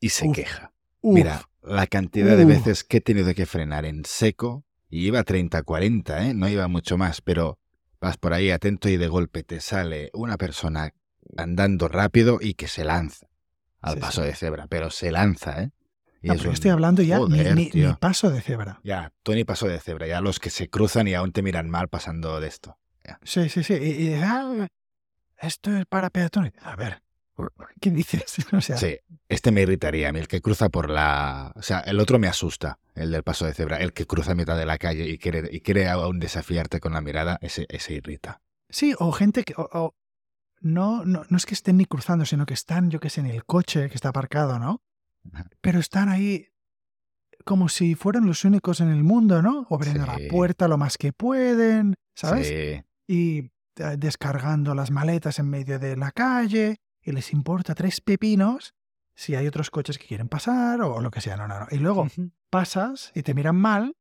[0.00, 0.36] y se Uf.
[0.36, 0.72] queja.
[1.00, 5.24] uf, Mira, la cantidad de veces que he tenido que frenar en seco, y iba
[5.24, 6.34] 30-40, ¿eh?
[6.34, 7.58] no iba mucho más, pero
[8.00, 10.92] vas por ahí atento y de golpe te sale una persona
[11.36, 13.26] andando rápido y que se lanza
[13.80, 14.28] al Sí, paso sí.
[14.28, 15.70] de cebra, pero se lanza, ¿eh?
[16.22, 18.40] Y No, es pero yo un- estoy hablando ya ni- Joder, ni, ni paso de
[18.40, 18.80] cebra.
[18.84, 21.88] Ya, Tony pasó de cebra, ya los que se cruzan y aún te miran mal
[21.88, 22.78] pasando de esto.
[23.22, 23.74] Sí, sí, sí.
[23.74, 24.66] Y, "Ah,
[25.38, 26.52] esto es para peatones.
[26.62, 27.02] A ver,
[27.80, 28.24] ¿qué dices?
[28.52, 28.98] O sea, Sí,
[29.28, 31.52] este me irritaría a mí, el que cruza por la...
[31.54, 34.34] O sea, el otro me asusta, el del paso de cebra, el que cruza a
[34.34, 37.94] mitad de la calle y quiere, y quiere aún desafiarte con la mirada, ese, ese
[37.94, 38.40] irrita.
[38.68, 39.54] Sí, o gente que.
[39.56, 39.94] o- o
[40.60, 43.26] no, no, no es que estén ni cruzando, sino que están, yo qué sé, en
[43.26, 44.80] el coche que está aparcado, ¿no?
[45.60, 46.48] Pero están ahí
[47.44, 49.66] como si fueran los únicos en el mundo, ¿no?
[49.70, 50.10] Abriendo Sí.
[50.22, 52.48] la puerta lo más que pueden, ¿sabes?
[52.48, 56.76] Sí, Y eh, descargando las maletas en medio de la calle.
[57.02, 58.74] Y les importa tres pepinos
[59.14, 61.36] si hay otros coches que quieren pasar o lo que sea.
[61.36, 61.66] No, no, no.
[61.70, 62.06] Y luego
[62.50, 63.96] pasas y te miran mal,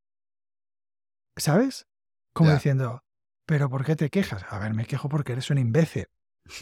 [1.37, 1.87] ¿sabes?
[2.33, 3.03] Como diciendo,
[3.45, 4.45] ¿pero por qué te quejas?
[4.49, 6.07] A ver, me quejo porque eres un imbécil.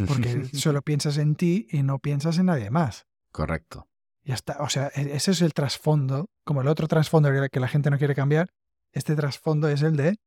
[0.07, 3.05] Porque solo piensas en ti y no piensas en nadie más.
[3.31, 3.89] Correcto.
[4.23, 4.57] Ya está.
[4.59, 6.29] O sea, e- ese es el trasfondo.
[6.45, 8.49] Como el otro trasfondo que la gente no quiere cambiar,
[8.91, 10.17] este trasfondo es el de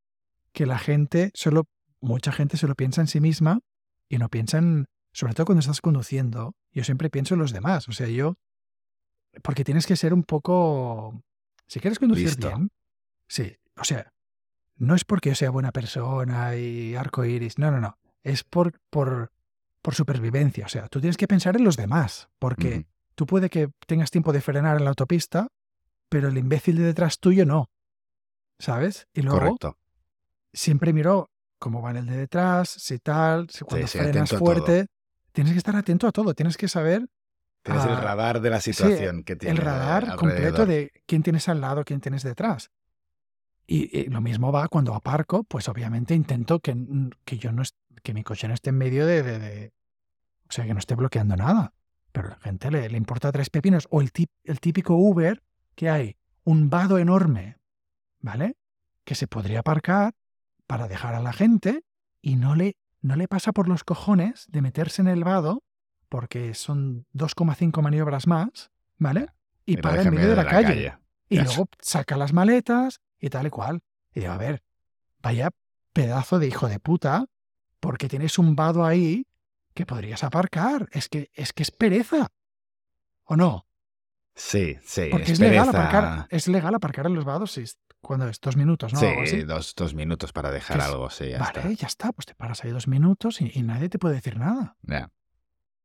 [0.52, 1.68] que la gente solo,
[2.00, 3.60] mucha gente solo piensa en sí misma
[4.08, 7.88] y no piensa en, sobre todo cuando estás conduciendo, yo siempre pienso en los demás.
[7.88, 8.36] O sea, yo,
[9.42, 11.22] porque tienes que ser un poco,
[11.66, 12.48] si quieres conducir Listo.
[12.48, 12.70] bien,
[13.28, 13.56] sí.
[13.78, 14.12] O sea,
[14.76, 17.98] no es porque yo sea buena persona y arco iris, no, no, no.
[18.22, 19.32] Es por, por,
[19.82, 20.66] por supervivencia.
[20.66, 24.32] O sea, tú tienes que pensar en los demás, porque tú puede que tengas tiempo
[24.32, 25.48] de frenar en la autopista,
[26.08, 27.70] pero el imbécil de detrás tuyo no.
[28.58, 29.06] ¿Sabes?
[29.12, 29.78] Y luego Correcto.
[30.52, 34.86] siempre miro cómo va el de detrás, si tal, si cuando sí, frenas fuerte.
[35.32, 37.06] Tienes que estar atento a todo, tienes que saber
[37.62, 41.22] Tienes el ah, radar de la sí, situación que tiene el radar completo de quién
[41.22, 42.70] tienes al lado, quién tienes detrás.
[43.66, 47.62] Y, y lo mismo va cuando aparco, pues obviamente intento que, n- que yo no
[47.62, 49.72] est- que mi coche no esté en medio de, de- de-
[50.48, 51.74] o sea, que no esté bloqueando nada.
[52.12, 53.88] Pero a la gente le, le importa tres pepinos.
[53.90, 55.42] O el, tip- el típico Uber
[55.74, 57.56] que hay un vado enorme,
[58.20, 58.56] ¿vale?
[59.04, 60.14] Que se podría aparcar
[60.66, 61.84] para dejar a la gente
[62.20, 65.62] y no le, no le pasa por los cojones de meterse en el vado
[66.08, 69.28] porque son 2,5 maniobras más, ¿vale?
[69.64, 70.94] Y para en medio de la, calle.
[71.28, 73.82] Y luego saca las maletas y tal y cual.
[74.14, 74.62] Y digo, a ver,
[75.20, 75.50] vaya
[75.92, 77.26] pedazo de hijo de puta,
[77.80, 79.26] porque tienes un vado ahí
[79.74, 80.88] que podrías aparcar.
[80.92, 82.28] Es que es, que es pereza.
[83.24, 83.65] ¿O no?
[84.36, 85.08] Sí, sí.
[85.10, 86.26] Porque es es, legal aparcar.
[86.30, 89.00] Es legal aparcar en los vados si es- cuando es dos minutos, ¿no?
[89.00, 89.42] Sí, así.
[89.42, 91.72] dos, dos minutos para dejar algo, sí, ya vale, está.
[91.72, 92.12] ya está.
[92.12, 94.76] Pues te paras ahí dos minutos y, y nadie te puede decir nada.
[94.82, 95.10] Ya.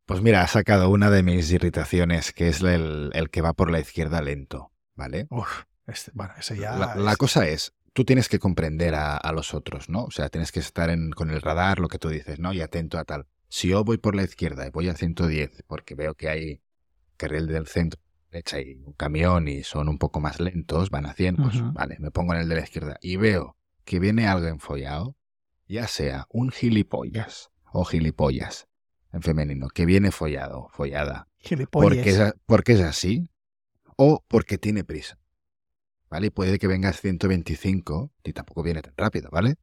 [0.05, 3.71] Pues mira, ha sacado una de mis irritaciones, que es el, el que va por
[3.71, 4.71] la izquierda lento.
[4.95, 5.25] ¿vale?
[5.31, 6.75] Uf, este- bueno, eso ya.
[6.95, 10.03] La, cosa es, tú tienes que comprender a, a los otros, ¿no?
[10.03, 12.53] O sea, tienes que estar en- con el radar, lo que tú dices, ¿no?
[12.53, 13.25] Y atento a tal.
[13.47, 16.61] Si yo voy por la izquierda y voy a 110 porque veo que hay
[17.17, 17.99] carril del centro,
[18.31, 21.97] derecha y un camión y son un poco más lentos, van a 100, pues vale,
[21.99, 25.15] me pongo en el de la izquierda y veo que viene algo enfollado,
[25.67, 28.67] ya sea un gilipollas o gilipollas
[29.11, 31.89] en femenino, que viene follado, follada, Gilipollas.
[31.97, 33.29] porque es, porque es así
[33.97, 35.17] o porque tiene prisa.
[36.09, 36.27] ¿Vale?
[36.27, 39.55] Y puede que vengas 125 y tampoco viene tan rápido, ¿vale?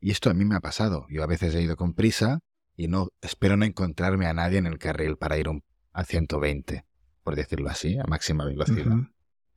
[0.00, 1.06] Y esto a mí me ha pasado.
[1.10, 2.40] Yo a veces he ido con prisa
[2.76, 6.84] y no espero no encontrarme a nadie en el carril para ir un- a 120,
[7.26, 8.94] por decirlo así, a máxima velocidad.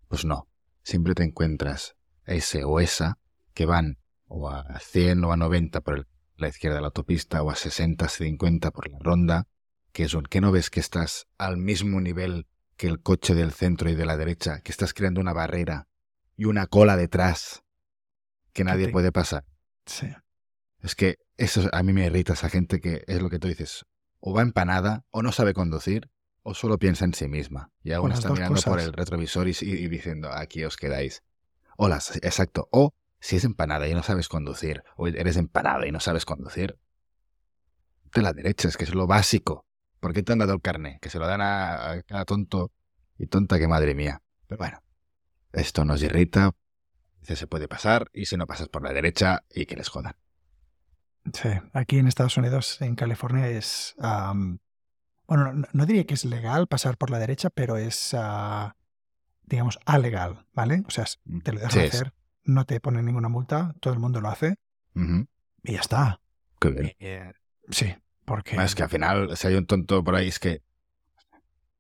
[0.08, 0.48] Pues no,
[0.82, 1.96] siempre te encuentras
[2.26, 3.20] ese o esa
[3.54, 7.44] que van o a 100 o a 90 por el- la izquierda de la autopista
[7.44, 9.48] o a 60, 50 por la ronda,
[9.92, 13.52] que es un que no ves que estás al mismo nivel que el coche del
[13.52, 15.88] centro y de la derecha, que estás creando una barrera
[16.36, 17.62] y una cola detrás
[18.52, 19.46] que nadie puede pasar.
[19.86, 20.08] Sí.
[20.82, 23.86] Es que eso a mí me irrita, esa gente que es lo que tú dices,
[24.22, 26.10] o va empanada, o no sabe conducir,
[26.50, 27.72] o solo piensa en sí misma.
[27.84, 31.24] Y aún está mirando por el retrovisor y, y diciendo, aquí os quedáis.
[31.78, 32.68] O las, exacto.
[32.72, 36.80] O si es empanada y no sabes conducir, o eres empanada y no sabes conducir,
[38.16, 39.68] de la derecha, es que es lo básico.
[40.00, 40.98] ¿Por qué te han dado el carné?
[41.02, 42.72] Que se lo dan a, cada tonto
[43.20, 44.24] y tonta que madre mía.
[44.48, 44.82] Pero bueno,
[45.54, 46.56] esto nos irrita,
[47.20, 50.16] dice, se puede pasar, y si no pasas por la derecha, y que les jodan.
[51.32, 53.96] Sí, aquí en Estados Unidos, en California, es.
[55.30, 58.76] Bueno, no, no diría que es legal pasar por la derecha, pero es, ah,
[59.46, 60.84] digamos, alegal, ¿vale?
[60.88, 62.14] O sea, es- te lo Sí, es- hacer,
[62.44, 64.56] no te ponen ninguna multa, todo el mundo lo hace
[65.64, 66.20] y ya está.
[66.60, 66.92] Qué bien.
[67.00, 67.32] Eh,
[67.70, 68.62] sí, porque.
[68.62, 70.62] Es que al final, si hay un tonto por ahí, es que.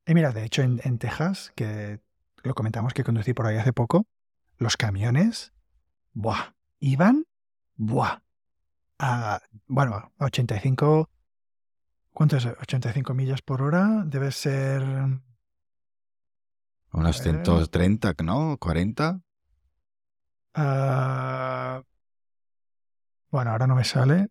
[0.05, 1.99] Y mira, de hecho, en, en Texas, que
[2.43, 4.07] lo comentamos que conducí por ahí hace poco,
[4.57, 5.53] los camiones,
[6.13, 6.53] ¡buah!
[6.79, 7.25] Iban,
[7.75, 8.19] ¡buah!
[8.99, 11.09] A, bueno, a 85.
[12.19, 12.45] ¿Cuánto es?
[12.45, 14.03] 85 millas por hora.
[14.05, 14.81] Debe ser.
[16.91, 17.23] Unos Eh.
[17.23, 18.57] 130, ¿no?
[18.59, 19.21] ¿40?
[20.53, 21.81] ah,
[23.31, 24.27] bueno, ahora no me sale.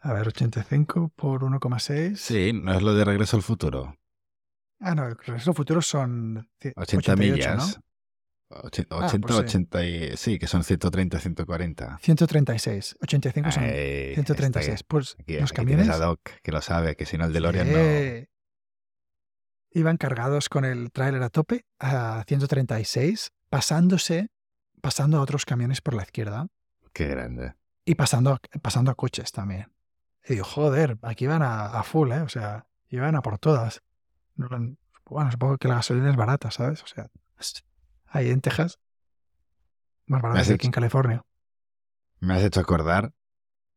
[0.00, 2.16] A ver, 85 por 1,6.
[2.16, 3.94] Sí, no es lo de regreso al futuro.
[4.80, 6.48] Ah, no, el resto futuros son.
[6.58, 7.76] ci- 80 88, millas.
[7.76, 7.82] ¿no?
[8.50, 9.42] Oche- Ah, 80, pues sí.
[9.42, 10.16] 80 y...
[10.16, 11.98] Sí, que son 130, 140.
[12.00, 12.96] 136.
[13.02, 14.74] 85 son Ahí, 136.
[14.74, 15.88] está Pues Aquí, los aquí camiones.
[15.90, 17.78] a Doc, que lo sabe, que si no el DeLorean no...
[17.78, 18.28] Sí.
[19.72, 24.30] Iban cargados con el tráiler a tope a 136, pasándose,
[24.80, 26.46] pasando a otros camiones por la izquierda
[26.94, 27.54] Qué grande.
[27.84, 29.70] y pasando, a- pasando a coches también.
[30.26, 32.20] Y digo, joder, aquí iban a, a full, ¿eh?
[32.22, 33.82] O sea, iban a por todas.
[34.36, 34.48] No
[35.04, 36.82] Bueno, supongo que la gasolina es barata, ¿sabes?
[36.82, 37.62] O sea, es-
[38.10, 38.78] ahí en Texas,
[40.06, 41.22] más barata has que aquí en California.
[42.20, 43.12] Me has hecho acordar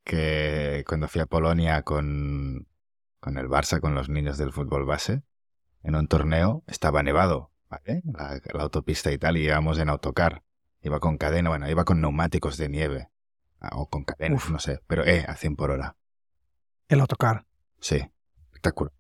[0.03, 2.67] que cuando fui a Polonia con,
[3.19, 5.23] con el Barça, con los niños del fútbol base,
[5.84, 8.01] en un torneo estaba nevado, ¿vale?
[8.05, 10.43] La, la autopista y tal, y íbamos en autocar.
[10.82, 13.09] Iba con cadena, bueno, iba con neumáticos de nieve.
[13.59, 14.51] Ah, O con cadenas, Uf.
[14.51, 14.79] no sé.
[14.88, 15.95] Pero, eh, a 100 por hora.
[16.88, 17.45] El autocar.
[17.79, 18.01] Sí,
[18.45, 18.91] espectacular.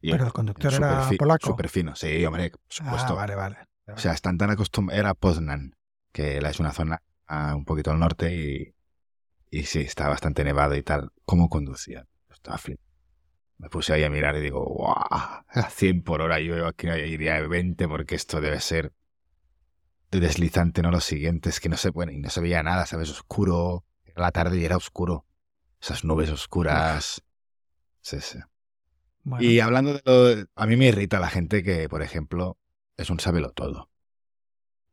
[0.00, 1.48] Y Pero el conductor era polaco.
[1.48, 3.14] Súper fino, sí, hombre, por supuesto.
[3.14, 3.56] Ah, vale, vale.
[3.88, 4.98] O sea, están tan acostumbrados.
[4.98, 5.76] Era Poznan,
[6.12, 8.74] que es una zona ah, un poquito al norte y,
[9.50, 11.12] y sí, está bastante nevado y tal.
[11.24, 12.06] ¿Cómo conducía?
[12.30, 12.80] Estaba flip.
[13.58, 14.94] Me puse ahí a mirar y digo, ¡guau!
[15.10, 16.40] A 100 por hora.
[16.40, 18.92] Yo aquí iría a 20 porque esto debe ser
[20.10, 21.48] de deslizante, no lo siguiente.
[21.48, 23.10] Es que no se, bueno, y no se veía nada, ¿sabes?
[23.10, 23.84] Oscuro.
[24.04, 25.26] Era la tarde y era oscuro.
[25.80, 27.22] Esas nubes oscuras.
[28.00, 28.38] Sí, sí.
[29.24, 32.58] Bueno, Y hablando de lo, a mí me irrita la gente que, por ejemplo,
[32.96, 33.90] es un sábelo todo.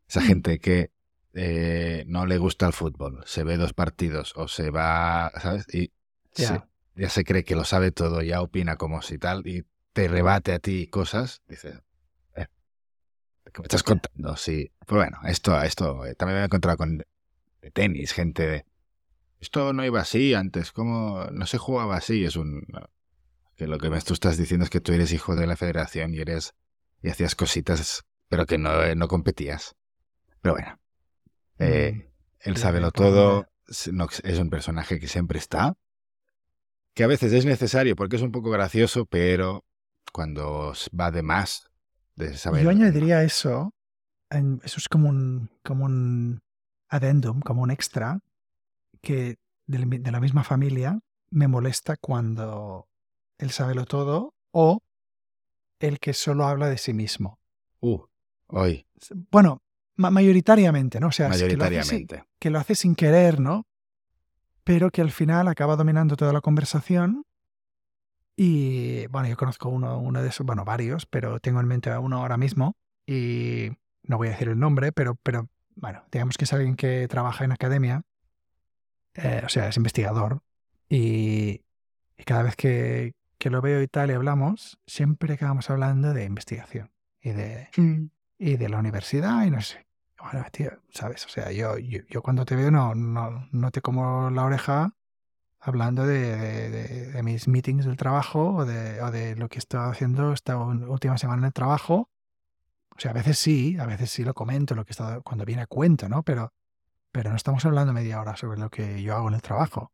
[0.07, 0.25] Esa Mm.
[0.25, 0.91] gente que
[1.35, 5.65] eh, no le gusta el fútbol, se ve dos partidos o se va, ¿sabes?
[5.73, 5.91] Y
[6.35, 6.47] Ya.
[6.47, 6.61] se-
[6.95, 10.53] ya se cree que lo sabe todo, ya opina como si tal y te rebate
[10.53, 11.41] a ti cosas.
[11.47, 11.81] Dices,
[12.35, 12.45] eh,
[13.51, 14.35] ¿qué me estás contando?
[14.37, 14.71] Sí.
[14.85, 16.97] Pues bueno, esto, esto eh, también me he encontrado con
[17.61, 18.65] de tenis, gente de
[19.39, 22.23] esto no iba así antes, ¿cómo no se jugaba así?
[22.23, 22.63] Es un
[23.55, 26.19] que lo que tú estás diciendo es que tú eres hijo de la federación y
[26.19, 26.53] eres
[27.03, 29.75] y hacías cositas, pero que no, eh, no competías.
[30.41, 30.79] Pero bueno,
[31.59, 32.01] eh, Mm,
[32.41, 33.47] él sí, sabe lo por todo,
[33.91, 35.75] no- es un personaje que siempre está,
[36.95, 39.65] que a veces es necesario porque es un poco gracioso, pero
[40.11, 41.69] cuando va de más,
[42.15, 42.63] de saber...
[42.63, 43.73] Yo añadiría eso,
[44.29, 46.41] en- eso es como un, como un
[46.89, 48.19] addendum, como un extra,
[49.01, 49.37] que
[49.67, 50.99] mi- de la misma familia
[51.31, 52.87] me molesta cuando
[53.39, 54.81] él sabe lo todo o
[55.88, 57.39] el que solo habla de sí mismo.
[57.81, 57.99] Uh,
[58.47, 58.86] hoy,
[59.31, 59.61] Bueno,
[59.97, 61.07] ma- mayoritariamente, ¿no?
[61.07, 61.95] O sea, que lo hace
[62.39, 63.65] que lo hace sin querer, ¿no?
[64.63, 67.25] Pero que al final acaba dominando toda la conversación.
[68.36, 71.99] Y bueno, yo conozco uno, uno de esos, bueno, varios, pero tengo en mente a
[71.99, 72.75] uno ahora mismo.
[73.05, 73.69] Y
[74.03, 77.43] no voy a decir el nombre, pero, pero bueno, digamos que es alguien que trabaja
[77.45, 78.03] en academia.
[79.15, 80.41] eh, o sea, es investigador.
[80.89, 81.61] Y,
[82.17, 86.25] y cada vez que, que lo veo y tal y hablamos, siempre acabamos hablando de
[86.25, 87.69] investigación y de,
[88.38, 89.86] y de la universidad y no sé.
[90.21, 91.25] Bueno, tío, ¿sabes?
[91.25, 94.93] O sea, yo, yo, yo cuando te veo no, no, no te como la oreja
[95.59, 100.34] hablando de, de- mis meetings del trabajo o de, o de lo que estoy haciendo
[100.34, 102.09] esta última semana en el trabajo.
[102.95, 105.45] O sea, a veces sí, a veces sí lo comento, lo que he estado, cuando
[105.45, 106.23] viene a cuento, ¿no?
[106.23, 106.53] Pero,
[107.11, 109.93] pero no estamos hablando media hora sobre lo que yo hago en el trabajo.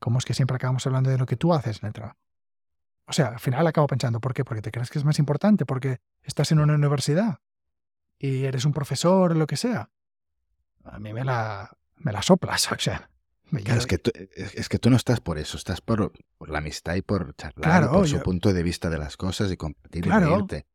[0.00, 2.18] ¿Cómo es que siempre acabamos hablando de lo que tú haces en el trabajo?
[3.10, 4.44] O sea, al final acabo pensando, ¿por qué?
[4.44, 7.40] Porque te crees que es más importante, porque estás en una universidad
[8.18, 9.90] y eres un profesor o lo que sea.
[10.84, 13.10] A mí me la, me la soplas, o sea.
[13.50, 16.12] me- Claro, yo- es que, tú, es que tú no estás por eso, estás por,
[16.38, 19.50] por la amistad y por charlar, y por su punto de vista de las cosas
[19.50, 20.26] y compartir y Claro.
[20.36, 20.66] reírte.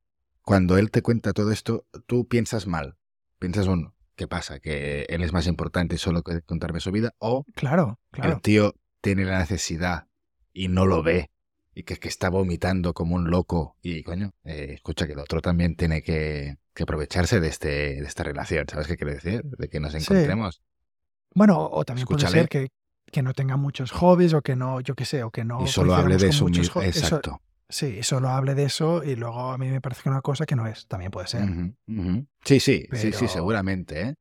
[0.41, 2.97] Cuando él te cuenta todo esto, tú piensas mal.
[3.39, 4.59] Piensas, uno, ¿qué pasa?
[4.59, 7.13] ¿Que él es más importante y solo quiere contarme su vida?
[7.17, 8.33] ¿O Claro, claro.
[8.33, 10.07] el tío tiene la necesidad
[10.53, 11.31] y no lo ve?
[11.77, 13.75] Y que, que está vomitando como un loco.
[13.81, 17.67] Y, coño, eh, escucha que el otro también tiene que, que aprovecharse de, este,
[18.01, 18.65] de esta relación.
[18.69, 19.43] ¿Sabes qué quiere decir?
[19.43, 19.97] De que nos Sí.
[19.99, 20.61] encontremos.
[21.33, 22.69] Bueno, o también puede ser que,
[23.11, 25.63] que no tenga muchos hobbies o que no, yo qué sé, o que no.
[25.63, 26.73] y solo hable de muchos mismo.
[26.75, 26.95] hobbies.
[26.95, 27.41] Eso- Exacto.
[27.67, 30.55] sí, solo hable de eso y luego a mí me parece que una cosa que
[30.55, 30.87] no es.
[30.87, 31.43] También puede ser.
[32.45, 34.15] Sí, sí, sí, sí, seguramente, ¿eh?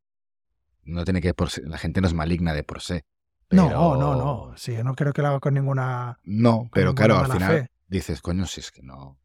[0.82, 3.00] No tiene que por la gente no es maligna de por sí.
[3.56, 4.56] No, pero- no, no.
[4.56, 6.18] Sí, yo no creo que lo haga con ninguna.
[6.24, 7.70] No, pero ninguna claro, al final fe.
[7.88, 9.18] dices, coño, si es que no.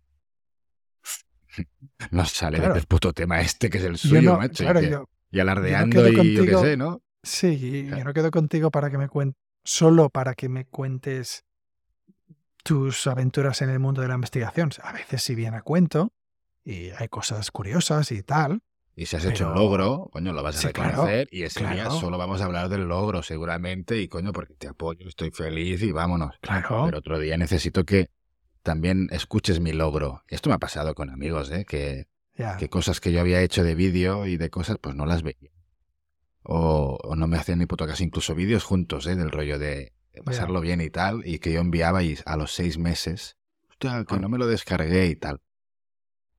[2.12, 2.74] No sale Claro.
[2.76, 4.64] del puto tema este que es el Yo suyo, no, macho.
[4.64, 7.02] y que- yo, y alardeando y yo qué contigo- sé, ¿no?
[7.24, 7.98] Sí, Claro.
[7.98, 11.44] yo no quedo contigo para que me cuentes, solo para que me cuentes
[12.64, 14.70] tus aventuras en el mundo de la investigación.
[14.84, 16.14] A veces sí viene a cuento
[16.64, 18.62] y hay cosas curiosas y tal.
[19.00, 21.30] Y si has hecho un logro, coño, lo vas a Sí, claro, reconocer.
[21.32, 21.92] y ese día claro.
[21.92, 24.02] solo vamos a hablar del logro, seguramente.
[24.02, 26.36] Y coño, porque te apoyo, estoy feliz y vámonos.
[26.42, 26.84] Claro.
[26.84, 28.10] Pero otro día necesito que
[28.62, 30.26] también escuches mi logro.
[30.28, 31.64] Esto me ha pasado con amigos, ¿eh?
[31.64, 32.08] Que
[32.70, 35.52] cosas que yo había hecho de vídeo y de cosas, pues no las veía.
[36.44, 39.16] O, o no me hacían ni puto caso, incluso vídeos juntos, ¿eh?
[39.16, 39.94] Del rollo de,
[40.26, 43.38] pasarlo bien y tal, y que yo enviaba y a los seis meses,
[43.70, 45.40] hostia, que no me lo descargué y tal.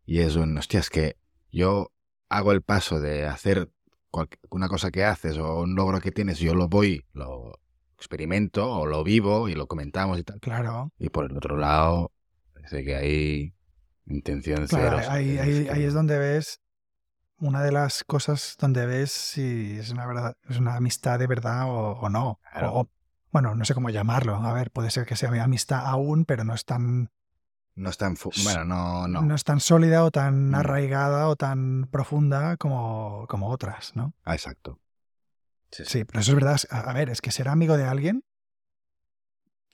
[0.05, 1.17] Y es un, hostia, es que
[1.51, 1.91] yo
[2.31, 3.70] hago el paso de hacer
[4.51, 7.61] una cosa que haces o un logro que tienes, yo lo voy, lo
[7.97, 10.41] experimento o lo vivo y lo comentamos y tal.
[10.41, 10.93] Claro.
[10.99, 12.11] Y por el otro lado,
[12.55, 13.55] parece que hay
[14.07, 15.11] intención Claro, cero.
[15.12, 16.61] ahí, ahí, ahí es donde ves
[17.39, 21.64] una de las cosas donde ves si es una verdad, es una amistad de verdad
[21.68, 22.41] o, o no.
[22.53, 22.72] Claro.
[22.74, 22.91] O-
[23.33, 24.35] bueno, no sé cómo llamarlo.
[24.35, 27.11] A ver, puede ser que sea mi amistad aún, pero no es tan,
[27.81, 28.16] No es tan...
[28.16, 29.22] fu- Bueno, no, no.
[29.22, 30.55] no es tan sólida o tan Mm.
[30.55, 34.12] arraigada o tan profunda como, como otras, ¿no?
[34.24, 34.78] Ah, exacto.
[35.72, 35.91] Sí, sí.
[36.01, 36.61] Sí, pero eso es verdad.
[36.70, 38.22] A a ver, es que ser amigo de alguien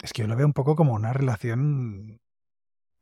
[0.03, 2.21] es que yo lo veo un poco como una relación,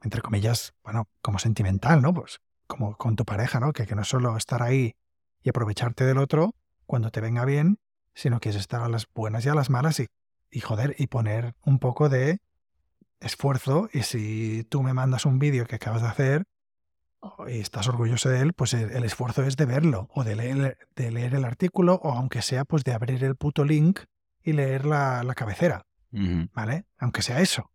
[0.02, 2.14] entre comillas, bueno, como sentimental, ¿no?
[2.14, 3.72] Pues como con tu pareja, ¿no?
[3.72, 4.94] Que, que no es solo estar ahí
[5.42, 6.54] y aprovecharte del otro
[6.86, 7.78] cuando te venga bien,
[8.14, 10.06] sino que es estar a las buenas y a las malas y,
[10.50, 12.38] y joder, y poner un poco de
[13.20, 13.88] esfuerzo.
[13.92, 16.44] Y si tú me mandas un vídeo que acabas de hacer
[17.48, 20.78] y estás orgulloso de él, pues el, el esfuerzo es de verlo o de leer,
[20.94, 24.00] de leer el artículo o aunque sea pues de abrir el puto link
[24.42, 25.86] y leer la, la cabecera.
[26.52, 26.86] ¿vale?
[26.98, 27.70] Aunque sea eso,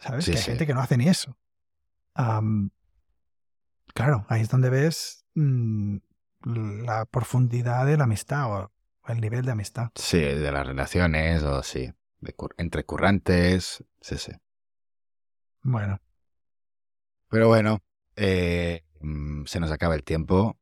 [0.00, 0.24] ¿sabes?
[0.24, 0.50] Sí, que hay sí.
[0.50, 1.36] gente que no hace ni eso.
[2.14, 2.70] Am,
[3.94, 5.96] claro, ahí es donde ves mm,
[6.84, 8.72] la profundidad de la amistad o
[9.08, 9.90] el nivel de amistad.
[9.94, 11.92] Sí, de las relaciones o sí.
[12.20, 13.84] de entre currantes.
[14.00, 14.32] Sí, sí.
[15.62, 16.00] Bueno,
[17.28, 17.82] Pero bueno,
[18.16, 20.58] eh, mm, se nos acaba el tiempo.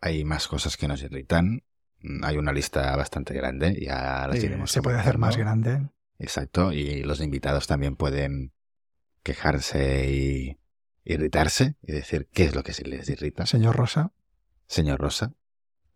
[0.00, 1.62] Hay más cosas que nos irritan.
[2.00, 3.78] Mm, Hay una lista bastante grande.
[3.80, 5.88] Ya las eh, iremos se puede hacer más grande.
[6.18, 6.72] Exacto.
[6.72, 8.52] Y los invitados también pueden
[9.22, 10.58] quejarse y
[11.04, 13.46] irritarse y decir qué es lo que se les irrita.
[13.46, 14.12] Señor Rosa,
[14.66, 15.34] Señor Rosa.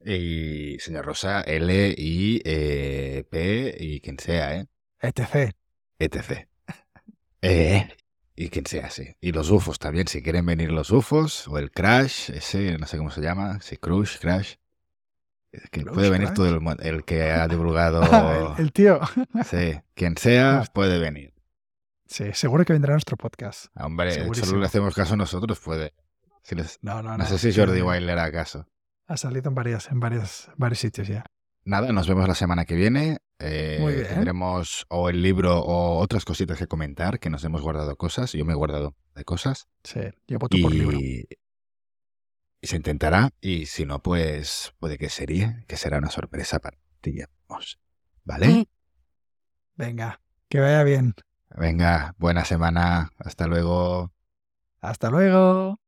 [0.05, 4.67] Y señor Rosa, L, I, eh, P y quien sea, ¿eh?
[5.01, 5.55] etc.
[5.99, 6.49] etc.
[7.47, 7.87] Eh,
[8.37, 9.16] y quien sea, sí.
[9.20, 12.99] Y los UFOs también, si quieren venir los UFOs, o el Crash, ese, no sé
[12.99, 14.55] cómo se llama, si Crush, Crash.
[15.53, 16.37] Es que Crush, puede venir Crash.
[16.37, 18.57] todo el mundo, el que ha divulgado.
[18.57, 19.01] el, el tío.
[19.45, 20.72] Sí, quien sea, Hostia.
[20.72, 21.32] puede venir.
[22.07, 23.66] Sí, seguro que vendrá a nuestro podcast.
[23.76, 24.47] Hombre, Segurísimo.
[24.47, 25.95] solo le hacemos caso nosotros, puede.
[26.43, 27.18] Si les- No, no, no.
[27.18, 28.66] no sé si Jordi Eh, Wild le hará caso.
[29.07, 31.24] Ha salido en, varias, en varios, varios sitios ya.
[31.65, 33.19] Nada, nos vemos la semana que viene.
[33.39, 34.09] Eh, Muy bien.
[34.09, 38.33] Tendremos o el libro o otras cositas que comentar, que nos hemos guardado cosas.
[38.33, 39.67] Yo me he guardado de cosas.
[39.83, 40.99] Sí, yo voto por libro.
[40.99, 41.27] Y,
[42.61, 43.31] y se intentará.
[43.41, 47.19] Y si no, pues puede que sería, que será una sorpresa para ti.
[47.49, 47.79] Vamos.
[48.25, 48.69] ¿Vale?
[49.77, 51.15] Venga, que vaya bien.
[51.57, 53.11] Venga, buena semana.
[53.19, 54.12] Hasta luego.
[54.81, 55.79] Hasta luego.